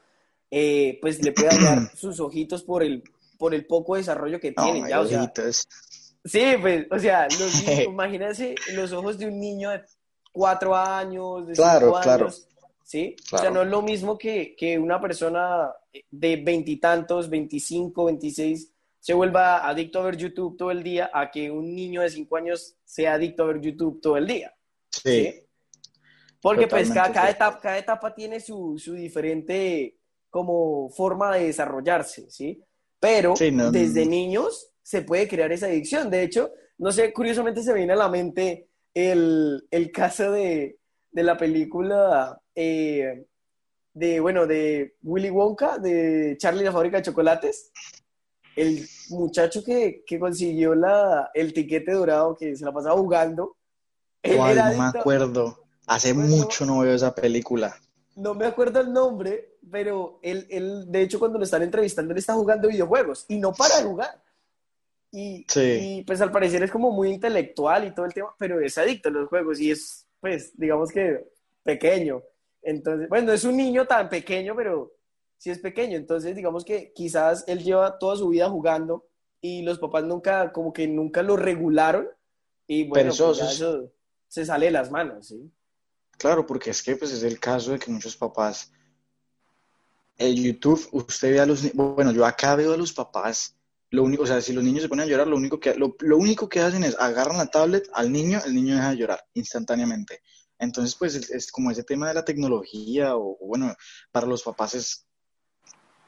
[0.51, 3.01] eh, pues le puede dar sus ojitos por el,
[3.37, 4.89] por el poco desarrollo que tiene.
[4.89, 5.31] ya, o sea,
[6.25, 9.81] sí, pues, o sea, los, imagínense los ojos de un niño de
[10.33, 12.25] cuatro años, de claro, cinco claro.
[12.25, 12.45] años,
[12.83, 13.15] ¿sí?
[13.31, 15.71] O sea, no es lo mismo que, que una persona
[16.11, 18.72] de veintitantos, veinticinco, veintiséis,
[19.03, 22.37] se vuelva adicto a ver YouTube todo el día a que un niño de 5
[22.37, 24.55] años sea adicto a ver YouTube todo el día.
[24.91, 25.45] Sí.
[26.41, 29.97] Porque pues cada, etapa, cada etapa tiene su, su, diferente
[30.29, 32.63] como forma de desarrollarse, ¿sí?
[32.97, 33.33] Pero
[33.73, 36.09] desde niños se puede crear esa adicción.
[36.09, 40.77] De hecho, no sé, curiosamente se me viene a la mente el, el caso de,
[41.11, 43.25] de, la película eh,
[43.93, 47.69] de, bueno, de Willy Wonka, de Charlie la fábrica de chocolates
[48.55, 53.55] el muchacho que, consiguió la, el tiquete dorado, que se la pasaba jugando.
[54.23, 55.59] no me acuerdo.
[55.85, 57.75] Hace mucho no veo esa película.
[58.15, 62.19] No me acuerdo el nombre, pero él, él, de hecho, cuando lo están entrevistando, él
[62.19, 64.21] está jugando videojuegos y no para de jugar.
[65.11, 68.77] Y, y, pues al parecer es como muy intelectual y todo el tema, pero es
[68.77, 71.27] adicto a los juegos y es, pues, digamos que
[71.63, 72.23] pequeño.
[72.61, 74.91] Entonces, bueno, es un niño tan pequeño, pero
[75.43, 75.97] si es pequeño.
[75.97, 79.05] Entonces, digamos que quizás él lleva toda su vida jugando
[79.41, 82.07] y los papás nunca, como que nunca lo regularon
[82.65, 83.91] y bueno, pues eso
[84.29, 85.51] se sale de las manos, ¿sí?
[86.17, 88.71] Claro, porque es que pues es el caso de que muchos papás,
[90.15, 93.57] el YouTube, usted ve a los, bueno, yo acá veo a los papás,
[93.89, 96.17] lo único, o sea, si los niños se ponen a llorar, lo único que, lo,
[96.17, 100.21] único que hacen es agarran la tablet al niño, el niño deja de llorar instantáneamente.
[100.57, 103.75] Entonces, pues es, como ese tema de la tecnología, o, bueno,
[104.09, 105.05] para los papás es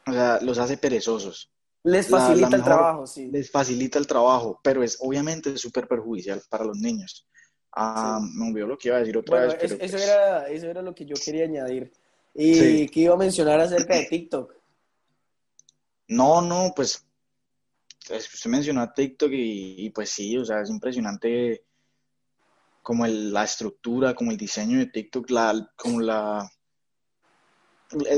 [0.08, 1.52] o sea, los hace perezosos.
[1.84, 3.28] Les facilita el trabajo, sí.
[3.28, 7.28] Les facilita el trabajo, pero es obviamente súper perjudicial para los niños.
[7.72, 9.58] Ah, Me olvidó lo que iba a decir otra vez.
[9.62, 11.92] eso, pues era, eso era lo que yo quería añadir.
[12.34, 14.54] ¿Y qué iba a mencionar acerca de TikTok?
[16.08, 17.06] No, no, pues
[18.14, 21.64] usted mencionó a TikTok y, pues sí, o sea, es impresionante
[22.82, 26.50] como la estructura, como el diseño de TikTok, la, como la,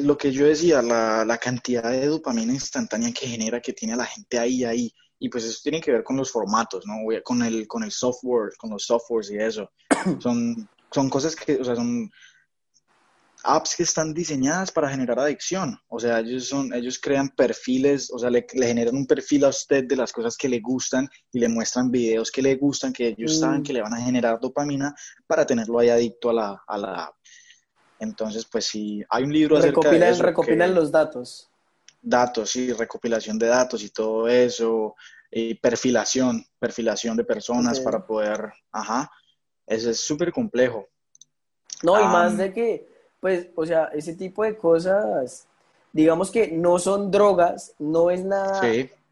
[0.01, 3.97] lo que yo decía, la, la, cantidad de dopamina instantánea que genera, que tiene a
[3.97, 4.93] la gente ahí, ahí.
[5.19, 6.95] Y pues eso tiene que ver con los formatos, ¿no?
[7.23, 9.71] Con el, con el software, con los softwares y eso.
[10.21, 12.09] Son, son cosas que, o sea, son
[13.43, 15.79] apps que están diseñadas para generar adicción.
[15.87, 19.85] O sea, ellos, son, ellos crean perfiles, o sea, le, generan un perfil a usted
[19.85, 23.39] de las cosas que le gustan y le muestran videos que le gustan, que ellos
[23.39, 23.63] saben mm.
[23.63, 24.93] que le van a generar dopamina
[25.25, 27.15] para tenerlo ahí adicto a la, a la app.
[27.99, 31.49] Entonces, pues sí, hay un libro acerca de eso Recopilan los datos.
[32.01, 34.95] Datos, sí, recopilación de datos y todo eso,
[35.31, 39.11] y perfilación, perfilación de personas para poder, ajá,
[39.65, 40.87] eso es súper complejo.
[41.83, 42.87] No, y más de que,
[43.19, 45.47] pues, o sea, ese tipo de cosas,
[45.91, 48.61] digamos que no son drogas, no es nada,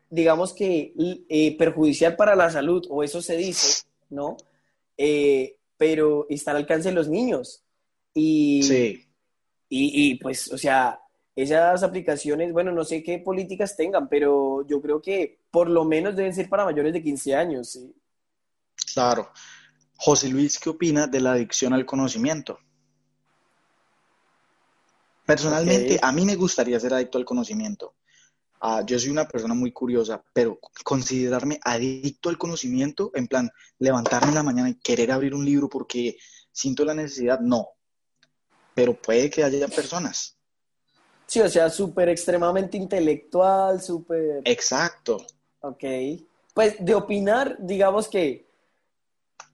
[0.10, 0.94] digamos que
[1.28, 4.38] eh, perjudicial para la salud, o eso se dice, ¿no?
[4.98, 7.65] Eh, pero está al alcance de los niños.
[8.18, 9.06] Y, sí.
[9.68, 11.00] y, pues, o sea,
[11.36, 16.16] esas aplicaciones, bueno, no sé qué políticas tengan, pero yo creo que por lo menos
[16.16, 17.94] deben ser para mayores de 15 años, ¿sí?
[18.94, 19.30] Claro.
[19.98, 22.58] José Luis, ¿qué opina de la adicción al conocimiento?
[25.26, 27.96] Personalmente, a mí me gustaría ser adicto al conocimiento.
[28.62, 33.50] Ah, yo soy una persona muy curiosa, pero considerarme adicto al conocimiento, en plan,
[33.80, 36.18] levantarme en la mañana y querer abrir un libro porque
[36.52, 37.75] siento la necesidad, no
[38.76, 40.38] pero puede que haya personas.
[41.26, 44.42] Sí, o sea, súper extremadamente intelectual, súper...
[44.46, 45.26] Exacto.
[45.62, 45.84] Ok.
[46.54, 48.46] Pues de opinar, digamos que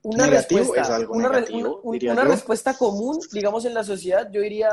[0.02, 4.68] una respuesta, una, respuesta común, digamos, en la sociedad, yo diría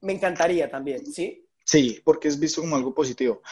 [0.00, 1.46] me encantaría también, ¿sí?
[1.64, 3.42] Sí, porque es visto como algo positivo.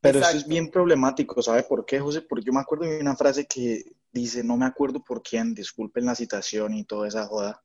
[0.00, 2.22] Pero eso es bien problemático, ¿sabe por qué, José?
[2.22, 6.06] Porque yo me acuerdo de una frase que dice, no me acuerdo por quién, disculpen
[6.06, 7.62] la citación y toda esa joda.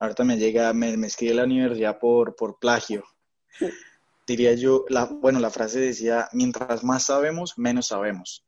[0.00, 3.04] Ahorita me llega, me, me escribe la universidad por, por plagio.
[4.26, 8.44] Diría yo, la, bueno, la frase decía, mientras más sabemos, menos sabemos.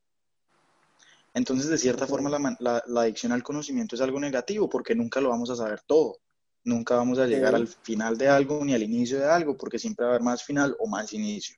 [1.33, 5.31] Entonces, de cierta forma, la, la, adicción al conocimiento es algo negativo porque nunca lo
[5.31, 6.19] vamos a saber todo.
[6.65, 10.05] Nunca vamos a llegar al final de algo ni al inicio de algo porque siempre
[10.05, 11.57] va a haber más final o más inicio.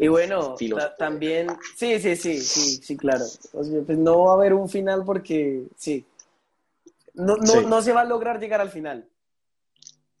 [0.00, 0.54] Y bueno,
[0.96, 3.24] también, sí, sí, sí, sí, sí, claro.
[3.52, 6.04] pues no va a haber un final porque, sí,
[7.18, 9.08] no, no, no se va a lograr llegar al final.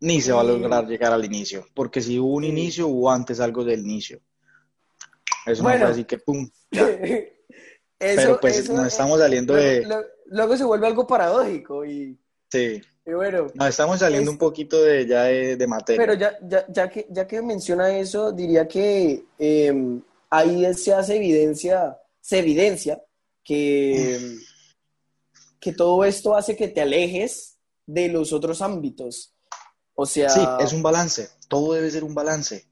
[0.00, 3.40] Ni se va a lograr llegar al inicio, porque si hubo un inicio, hubo antes
[3.40, 4.20] algo del inicio.
[5.46, 6.48] Eso bueno, así que pum.
[7.98, 9.86] Pero pues nos estamos saliendo de...
[10.26, 12.16] Luego se vuelve algo paradójico y...
[12.50, 12.80] Sí.
[13.04, 16.00] Y bueno, nos estamos saliendo un poquito de ya de, materia.
[16.00, 21.16] Pero ya, ya, ya, que, ya que menciona eso, diría que em, ahí se hace
[21.16, 23.02] evidencia, se evidencia
[23.42, 24.36] que,
[25.60, 29.34] que todo esto hace que te alejes de los otros ámbitos.
[29.94, 30.28] O sea...
[30.28, 32.66] Sí, es un balance, todo debe ser un balance.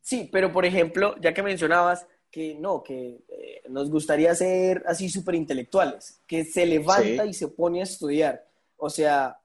[0.00, 5.08] Sí, pero por ejemplo, ya que mencionabas, que no, que eh, nos gustaría ser así
[5.08, 8.48] súper intelectuales, que se levanta y se pone a estudiar.
[8.78, 9.38] O sea,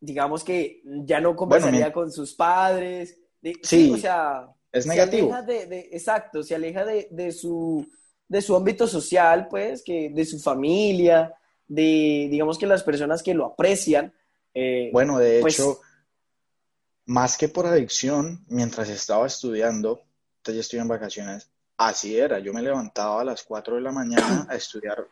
[0.00, 3.18] digamos que ya no conversaría con sus padres.
[3.62, 5.34] sí, o sea, es negativo.
[5.42, 7.88] de, exacto, se aleja de, su,
[8.28, 11.34] de su ámbito social, pues, que de su familia,
[11.66, 14.12] de, digamos que las personas que lo aprecian.
[14.54, 15.80] Eh, bueno, de pues hecho,
[17.06, 20.02] más que por adicción, mientras estaba estudiando,
[20.44, 24.46] ya estoy en vacaciones, así era, yo me levantaba a las 4 de la mañana
[24.48, 25.06] a estudiar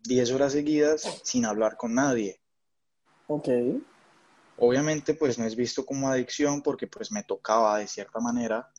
[0.00, 2.40] 10 horas seguidas sin hablar con nadie.
[3.26, 3.48] Ok.
[4.58, 8.70] Obviamente, pues no es visto como adicción porque pues me tocaba de cierta manera.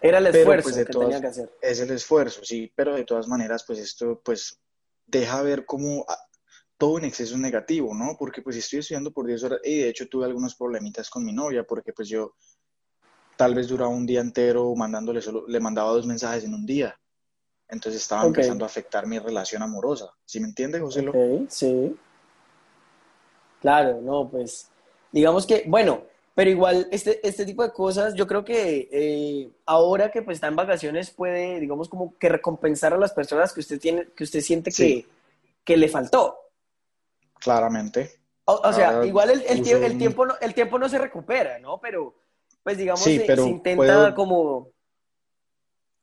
[0.00, 1.50] Era el esfuerzo pues, que tenía que hacer.
[1.60, 4.60] Es el esfuerzo, sí, pero de todas maneras, pues esto pues
[5.06, 6.18] deja ver cómo ah,
[6.76, 8.16] todo en exceso es negativo, ¿no?
[8.18, 11.32] Porque pues estoy estudiando por 10 horas y de hecho tuve algunos problemitas con mi
[11.32, 12.34] novia porque pues yo
[13.36, 16.98] tal vez duraba un día entero mandándole solo, le mandaba dos mensajes en un día.
[17.68, 20.12] Entonces estaba empezando a afectar mi relación amorosa.
[20.24, 21.08] ¿Sí me entiendes, José?
[21.08, 21.96] Okay, sí.
[23.60, 24.70] Claro, no, pues
[25.10, 26.04] digamos que, bueno,
[26.36, 30.48] pero igual este, este tipo de cosas, yo creo que eh, ahora que pues está
[30.48, 34.42] en vacaciones puede, digamos, como que recompensar a las personas que usted tiene, que usted
[34.42, 35.06] siente que,
[35.64, 36.36] que le faltó.
[37.40, 38.20] Claramente.
[38.44, 41.80] O, sea, igual el, el, tiempo no, el tiempo no se recupera, ¿no?
[41.80, 42.14] Pero
[42.62, 44.72] pues digamos, se, intenta como,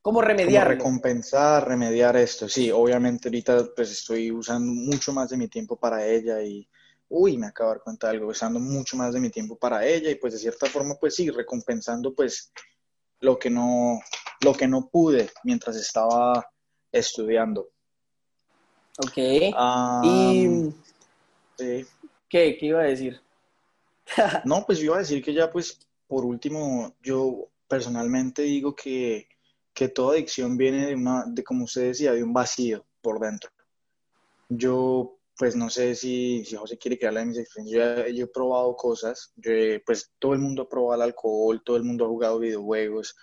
[0.01, 0.67] como remediar.
[0.67, 2.49] recompensar, remediar esto.
[2.49, 6.67] Sí, obviamente ahorita pues estoy usando mucho más de mi tiempo para ella y,
[7.13, 9.85] uy, me acabo de dar cuenta de algo, usando mucho más de mi tiempo para
[9.85, 12.51] ella y pues de cierta forma pues sí, recompensando pues
[13.19, 13.99] lo que no,
[14.43, 16.45] lo que no pude mientras estaba
[16.91, 17.69] estudiando.
[18.97, 19.17] Ok.
[20.03, 20.73] y...
[21.57, 22.57] ¿Qué?
[22.57, 23.21] ¿Qué iba a decir?
[24.45, 25.79] no, pues iba a decir que ya pues
[26.13, 29.27] por último, yo personalmente digo que,
[29.95, 33.49] toda adicción viene de una, de como usted decía, de un vacío por dentro.
[34.47, 38.27] Yo, pues no sé si, si José quiere que hable de mis experiencias, yo, he
[38.27, 39.33] probado cosas,
[39.85, 43.13] pues todo el mundo ha probado el alcohol, todo el mundo ha jugado videojuegos,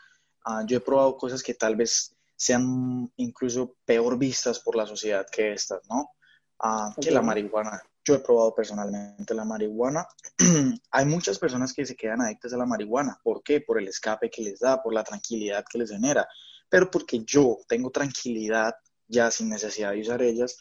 [0.44, 5.26] ah, yo he probado cosas que tal vez sean incluso peor vistas por la sociedad
[5.32, 6.10] que estas, ¿no?
[6.58, 7.82] Ah, que la marihuana.
[8.04, 10.06] Yo he probado personalmente la marihuana.
[10.90, 13.18] Hay muchas personas que se quedan adictas a la marihuana.
[13.22, 13.62] ¿Por qué?
[13.62, 16.28] Por el escape que les da, por la tranquilidad que les genera.
[16.68, 18.74] Pero porque yo tengo tranquilidad
[19.08, 20.58] ya sin necesidad de usar ellas,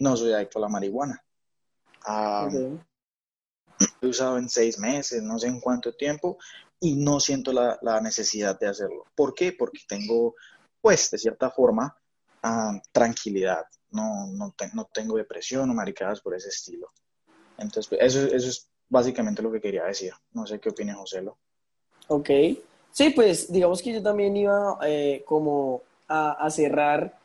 [0.00, 1.22] no soy adicto a la marihuana.
[4.00, 6.38] He usado en seis meses, no sé en cuánto tiempo,
[6.80, 9.04] y no siento la, necesidad de hacerlo.
[9.14, 9.52] ¿Por qué?
[9.52, 10.34] Porque tengo,
[10.80, 11.96] pues, de cierta forma,
[12.42, 16.88] ah, tranquilidad no, no, no tengo depresión o maricadas por ese estilo.
[17.58, 20.12] Entonces, pues, eso, eso es básicamente lo que quería decir.
[20.32, 21.38] No sé qué opina Joselo.
[22.08, 22.30] Ok.
[22.92, 27.19] Sí, pues digamos que yo también iba eh, como a, cerrar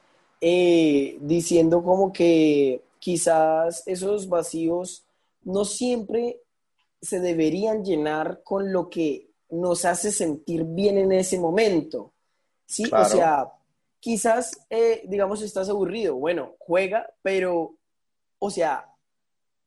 [0.48, 5.04] eh, diciendo como que quizás esos vacíos
[5.42, 6.40] no siempre
[7.02, 12.14] se deberían llenar con lo que nos hace sentir bien en ese momento.
[12.68, 13.54] Sí, o sea,
[14.00, 16.14] quizás, eh, digamos, estás aburrido.
[16.14, 17.78] Bueno, juega, pero,
[18.38, 18.86] o sea,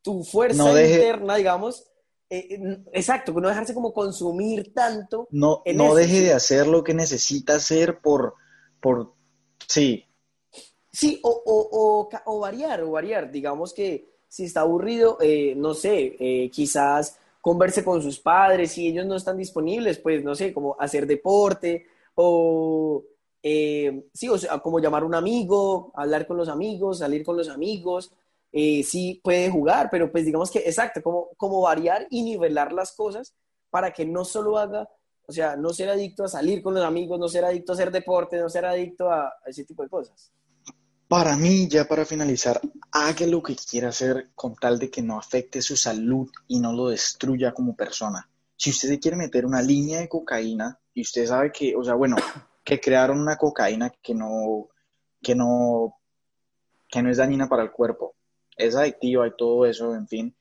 [0.01, 1.89] tu fuerza interna, digamos,
[2.31, 5.27] eh, exacto, no dejarse como consumir tanto.
[5.33, 8.35] No, no deje de hacer lo que necesita hacer por,
[8.81, 9.13] por,
[9.67, 10.05] sí.
[10.99, 13.31] Sí, o, o, o, variar, o variar.
[13.31, 19.07] Digamos que si está aburrido, eh, no sé, quizás converse con sus padres, si ellos
[19.07, 23.05] no están disponibles, pues no sé, como hacer deporte o,
[23.43, 27.37] eh, sí, o sea, como llamar a un amigo, hablar con los amigos, salir con
[27.37, 28.11] los amigos,
[28.51, 32.93] eh, sí puede jugar, pero pues digamos que, exacto, como, como variar y nivelar las
[32.93, 33.35] cosas
[33.71, 34.89] para que no solo haga,
[35.27, 37.91] o sea, no ser adicto a salir con los amigos, no ser adicto a hacer
[37.93, 40.33] deporte, no ser adicto a ese tipo de cosas.
[41.09, 42.61] Para mí, ya para finalizar,
[42.93, 46.75] haga lo que quiera hacer con tal de que no afecte su salud y no
[46.75, 48.29] lo destruya como persona.
[48.57, 51.95] Si usted se quiere meter una línea de cocaína y usted sabe que, o sea,
[51.95, 52.17] bueno,
[52.63, 54.69] que crearon una cocaína que no,
[55.23, 55.97] que no,
[56.87, 58.15] que no es dañina para el cuerpo,
[58.55, 60.37] es adictiva y todo eso, en fin,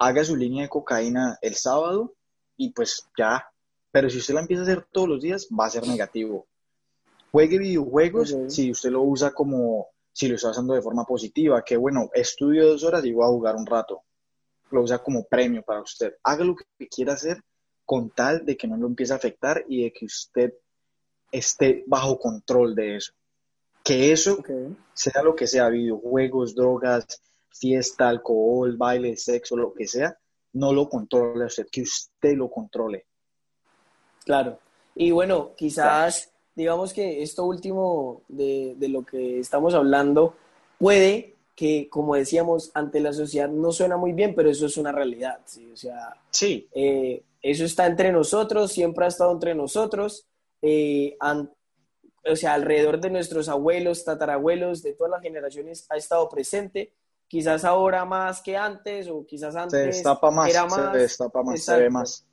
[0.00, 2.14] haga su línea de cocaína el sábado
[2.56, 3.48] y pues ya.
[3.92, 6.48] Pero si usted la empieza a hacer todos los días, va a ser negativo.
[7.32, 11.78] Juegue videojuegos si usted lo usa como, si lo está usando de forma positiva, que
[11.78, 14.02] bueno, estudio dos horas y voy a jugar un rato.
[14.70, 16.14] Lo usa como premio para usted.
[16.22, 17.42] Haga lo que quiera hacer
[17.86, 20.52] con tal de que no lo empiece a afectar y de que usted
[21.30, 23.14] esté bajo control de eso.
[23.82, 24.42] Que eso
[24.92, 30.18] sea lo que sea, videojuegos, drogas, fiesta, alcohol, baile, sexo, lo que sea,
[30.52, 33.06] no lo controle usted, que usted lo controle.
[34.24, 34.58] Claro.
[34.94, 40.34] Y bueno, quizás digamos que esto último de, lo que estamos hablando
[40.78, 44.90] puede que, como decíamos, ante la sociedad no suena muy bien, pero eso es una
[44.90, 45.70] realidad, ¿sí?
[45.70, 46.68] O sea, sí.
[46.72, 50.26] Eh, eso está entre nosotros, siempre ha estado entre nosotros,
[50.62, 51.16] eh,
[52.24, 56.92] o sea, alrededor de nuestros abuelos, tatarabuelos, de todas las generaciones ha estado presente,
[57.26, 61.42] quizás ahora más que antes, o quizás antes se destapa más, era más, se destapa
[61.42, 62.24] más, se ve más.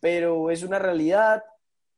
[0.00, 1.44] Pero es una realidad,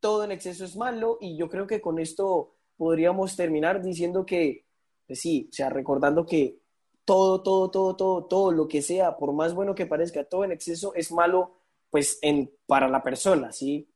[0.01, 4.67] todo en exceso es malo y yo creo que con esto podríamos terminar diciendo que,
[5.07, 6.61] pues sí, o sea, recordando que
[7.05, 10.53] todo, todo, todo, todo, todo lo que sea, por más bueno que parezca, todo en
[10.53, 13.89] exceso es malo, pues, en, para la persona, ¿sí?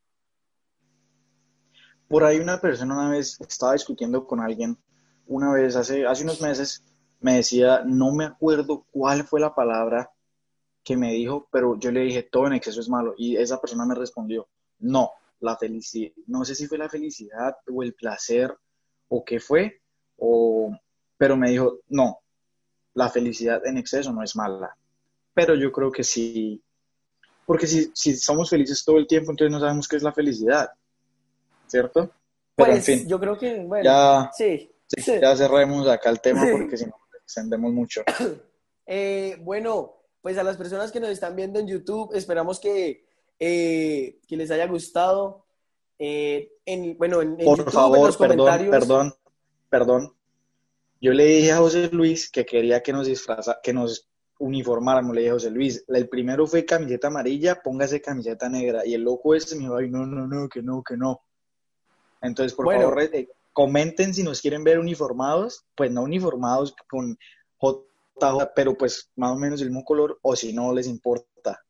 [2.09, 4.79] Por ahí una persona una vez estaba discutiendo con alguien,
[5.27, 6.85] una vez hace, hace unos meses,
[7.21, 10.11] me decía, no me acuerdo cuál fue la palabra
[10.83, 13.15] que me dijo, pero yo le dije, todo en exceso es malo.
[13.17, 14.49] Y esa persona me respondió,
[14.79, 15.11] no,
[15.41, 18.55] la felicidad, no sé si fue la felicidad o el placer
[19.09, 19.81] o qué fue,
[20.19, 20.71] o,
[21.17, 22.21] pero me dijo, no,
[22.95, 24.77] la felicidad en exceso no es mala.
[25.35, 26.63] Pero yo creo que sí,
[27.47, 30.71] porque si, si somos felices todo el tiempo, entonces no sabemos qué es la felicidad,
[31.67, 32.11] ¿cierto?
[32.55, 34.71] Pero en pues, fin, yo creo que, bueno, ya, sí,
[35.21, 38.03] ya cerremos acá el tema porque si no extendemos mucho.
[38.93, 43.07] Eh, bueno, pues a las personas que nos están viendo en YouTube, esperamos que
[43.41, 45.47] eh, que les haya gustado.
[45.99, 49.15] Eh, en, bueno, en, Por favor, perdón, perdón,
[49.69, 50.15] perdón.
[51.01, 55.23] Yo le dije a José Luis que quería que nos disfraza, que nos uniformáramos, le
[55.23, 59.35] dije a José Luis, el primero fue camiseta amarilla, póngase camiseta negra, y el loco
[59.35, 61.23] ese me dijo, ay, no, no, no, que no, que no.
[62.23, 67.19] Entonces, por favor, eh, comenten si nos quieren ver uniformados, pues no uniformados con
[67.57, 71.61] J, pero pues más o menos el mismo color, o si no les importa.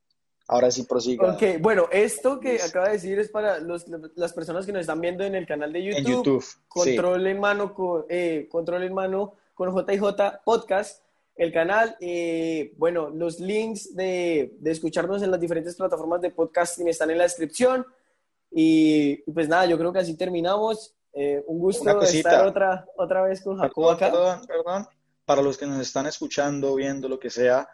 [0.51, 1.31] Ahora sí prosiga.
[1.31, 5.23] Ok, bueno, esto que acaba de decir es para las personas que nos están viendo
[5.23, 5.97] en el canal de YouTube.
[5.97, 6.45] En YouTube.
[6.67, 11.05] Control en mano con, eh, control en mano con JJ Podcast,
[11.37, 11.95] el canal.
[12.01, 17.19] Eh, bueno, los links de, de, escucharnos en las diferentes plataformas de podcasting están en
[17.19, 17.85] la descripción.
[18.51, 20.93] Y, pues nada, yo creo que así terminamos.
[21.13, 24.11] Eh, un gusto estar otra, otra vez con Jacob acá.
[24.11, 24.87] Perdón, perdón.
[25.23, 27.69] Para los que nos están escuchando, viendo, lo que sea,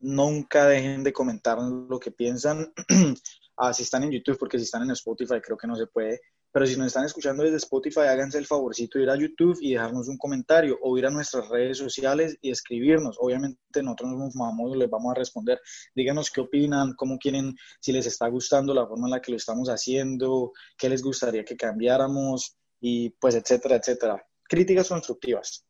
[0.00, 2.72] nunca dejen de comentar lo que piensan.
[3.56, 6.20] ah, si están en YouTube, porque si están en Spotify creo que no se puede.
[6.52, 9.74] Pero si nos están escuchando desde Spotify, háganse el favorcito de ir a YouTube y
[9.74, 13.16] dejarnos un comentario o ir a nuestras redes sociales y escribirnos.
[13.20, 15.60] Obviamente nosotros nos vamos, les vamos a responder.
[15.94, 19.36] Díganos qué opinan, cómo quieren, si les está gustando la forma en la que lo
[19.36, 24.26] estamos haciendo, qué les gustaría que cambiáramos y pues etcétera, etcétera.
[24.42, 25.64] Críticas constructivas.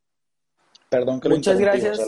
[0.88, 2.00] Perdón que lo Muchas gracias.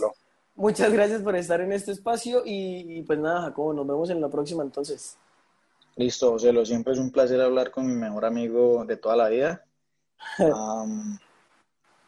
[0.55, 4.29] Muchas gracias por estar en este espacio y, pues nada, Jacobo, nos vemos en la
[4.29, 5.17] próxima entonces.
[5.97, 9.29] Listo, José, lo siempre es un placer hablar con mi mejor amigo de toda la
[9.29, 9.65] vida.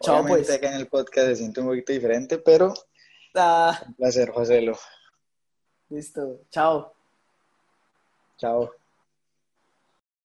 [0.01, 0.51] Chao, pues.
[0.51, 2.75] acá en el podcast se siente un poquito diferente, pero
[3.35, 3.81] ah.
[3.87, 4.71] un placer, José.
[5.89, 6.93] Listo, chao.
[8.37, 8.84] Chao.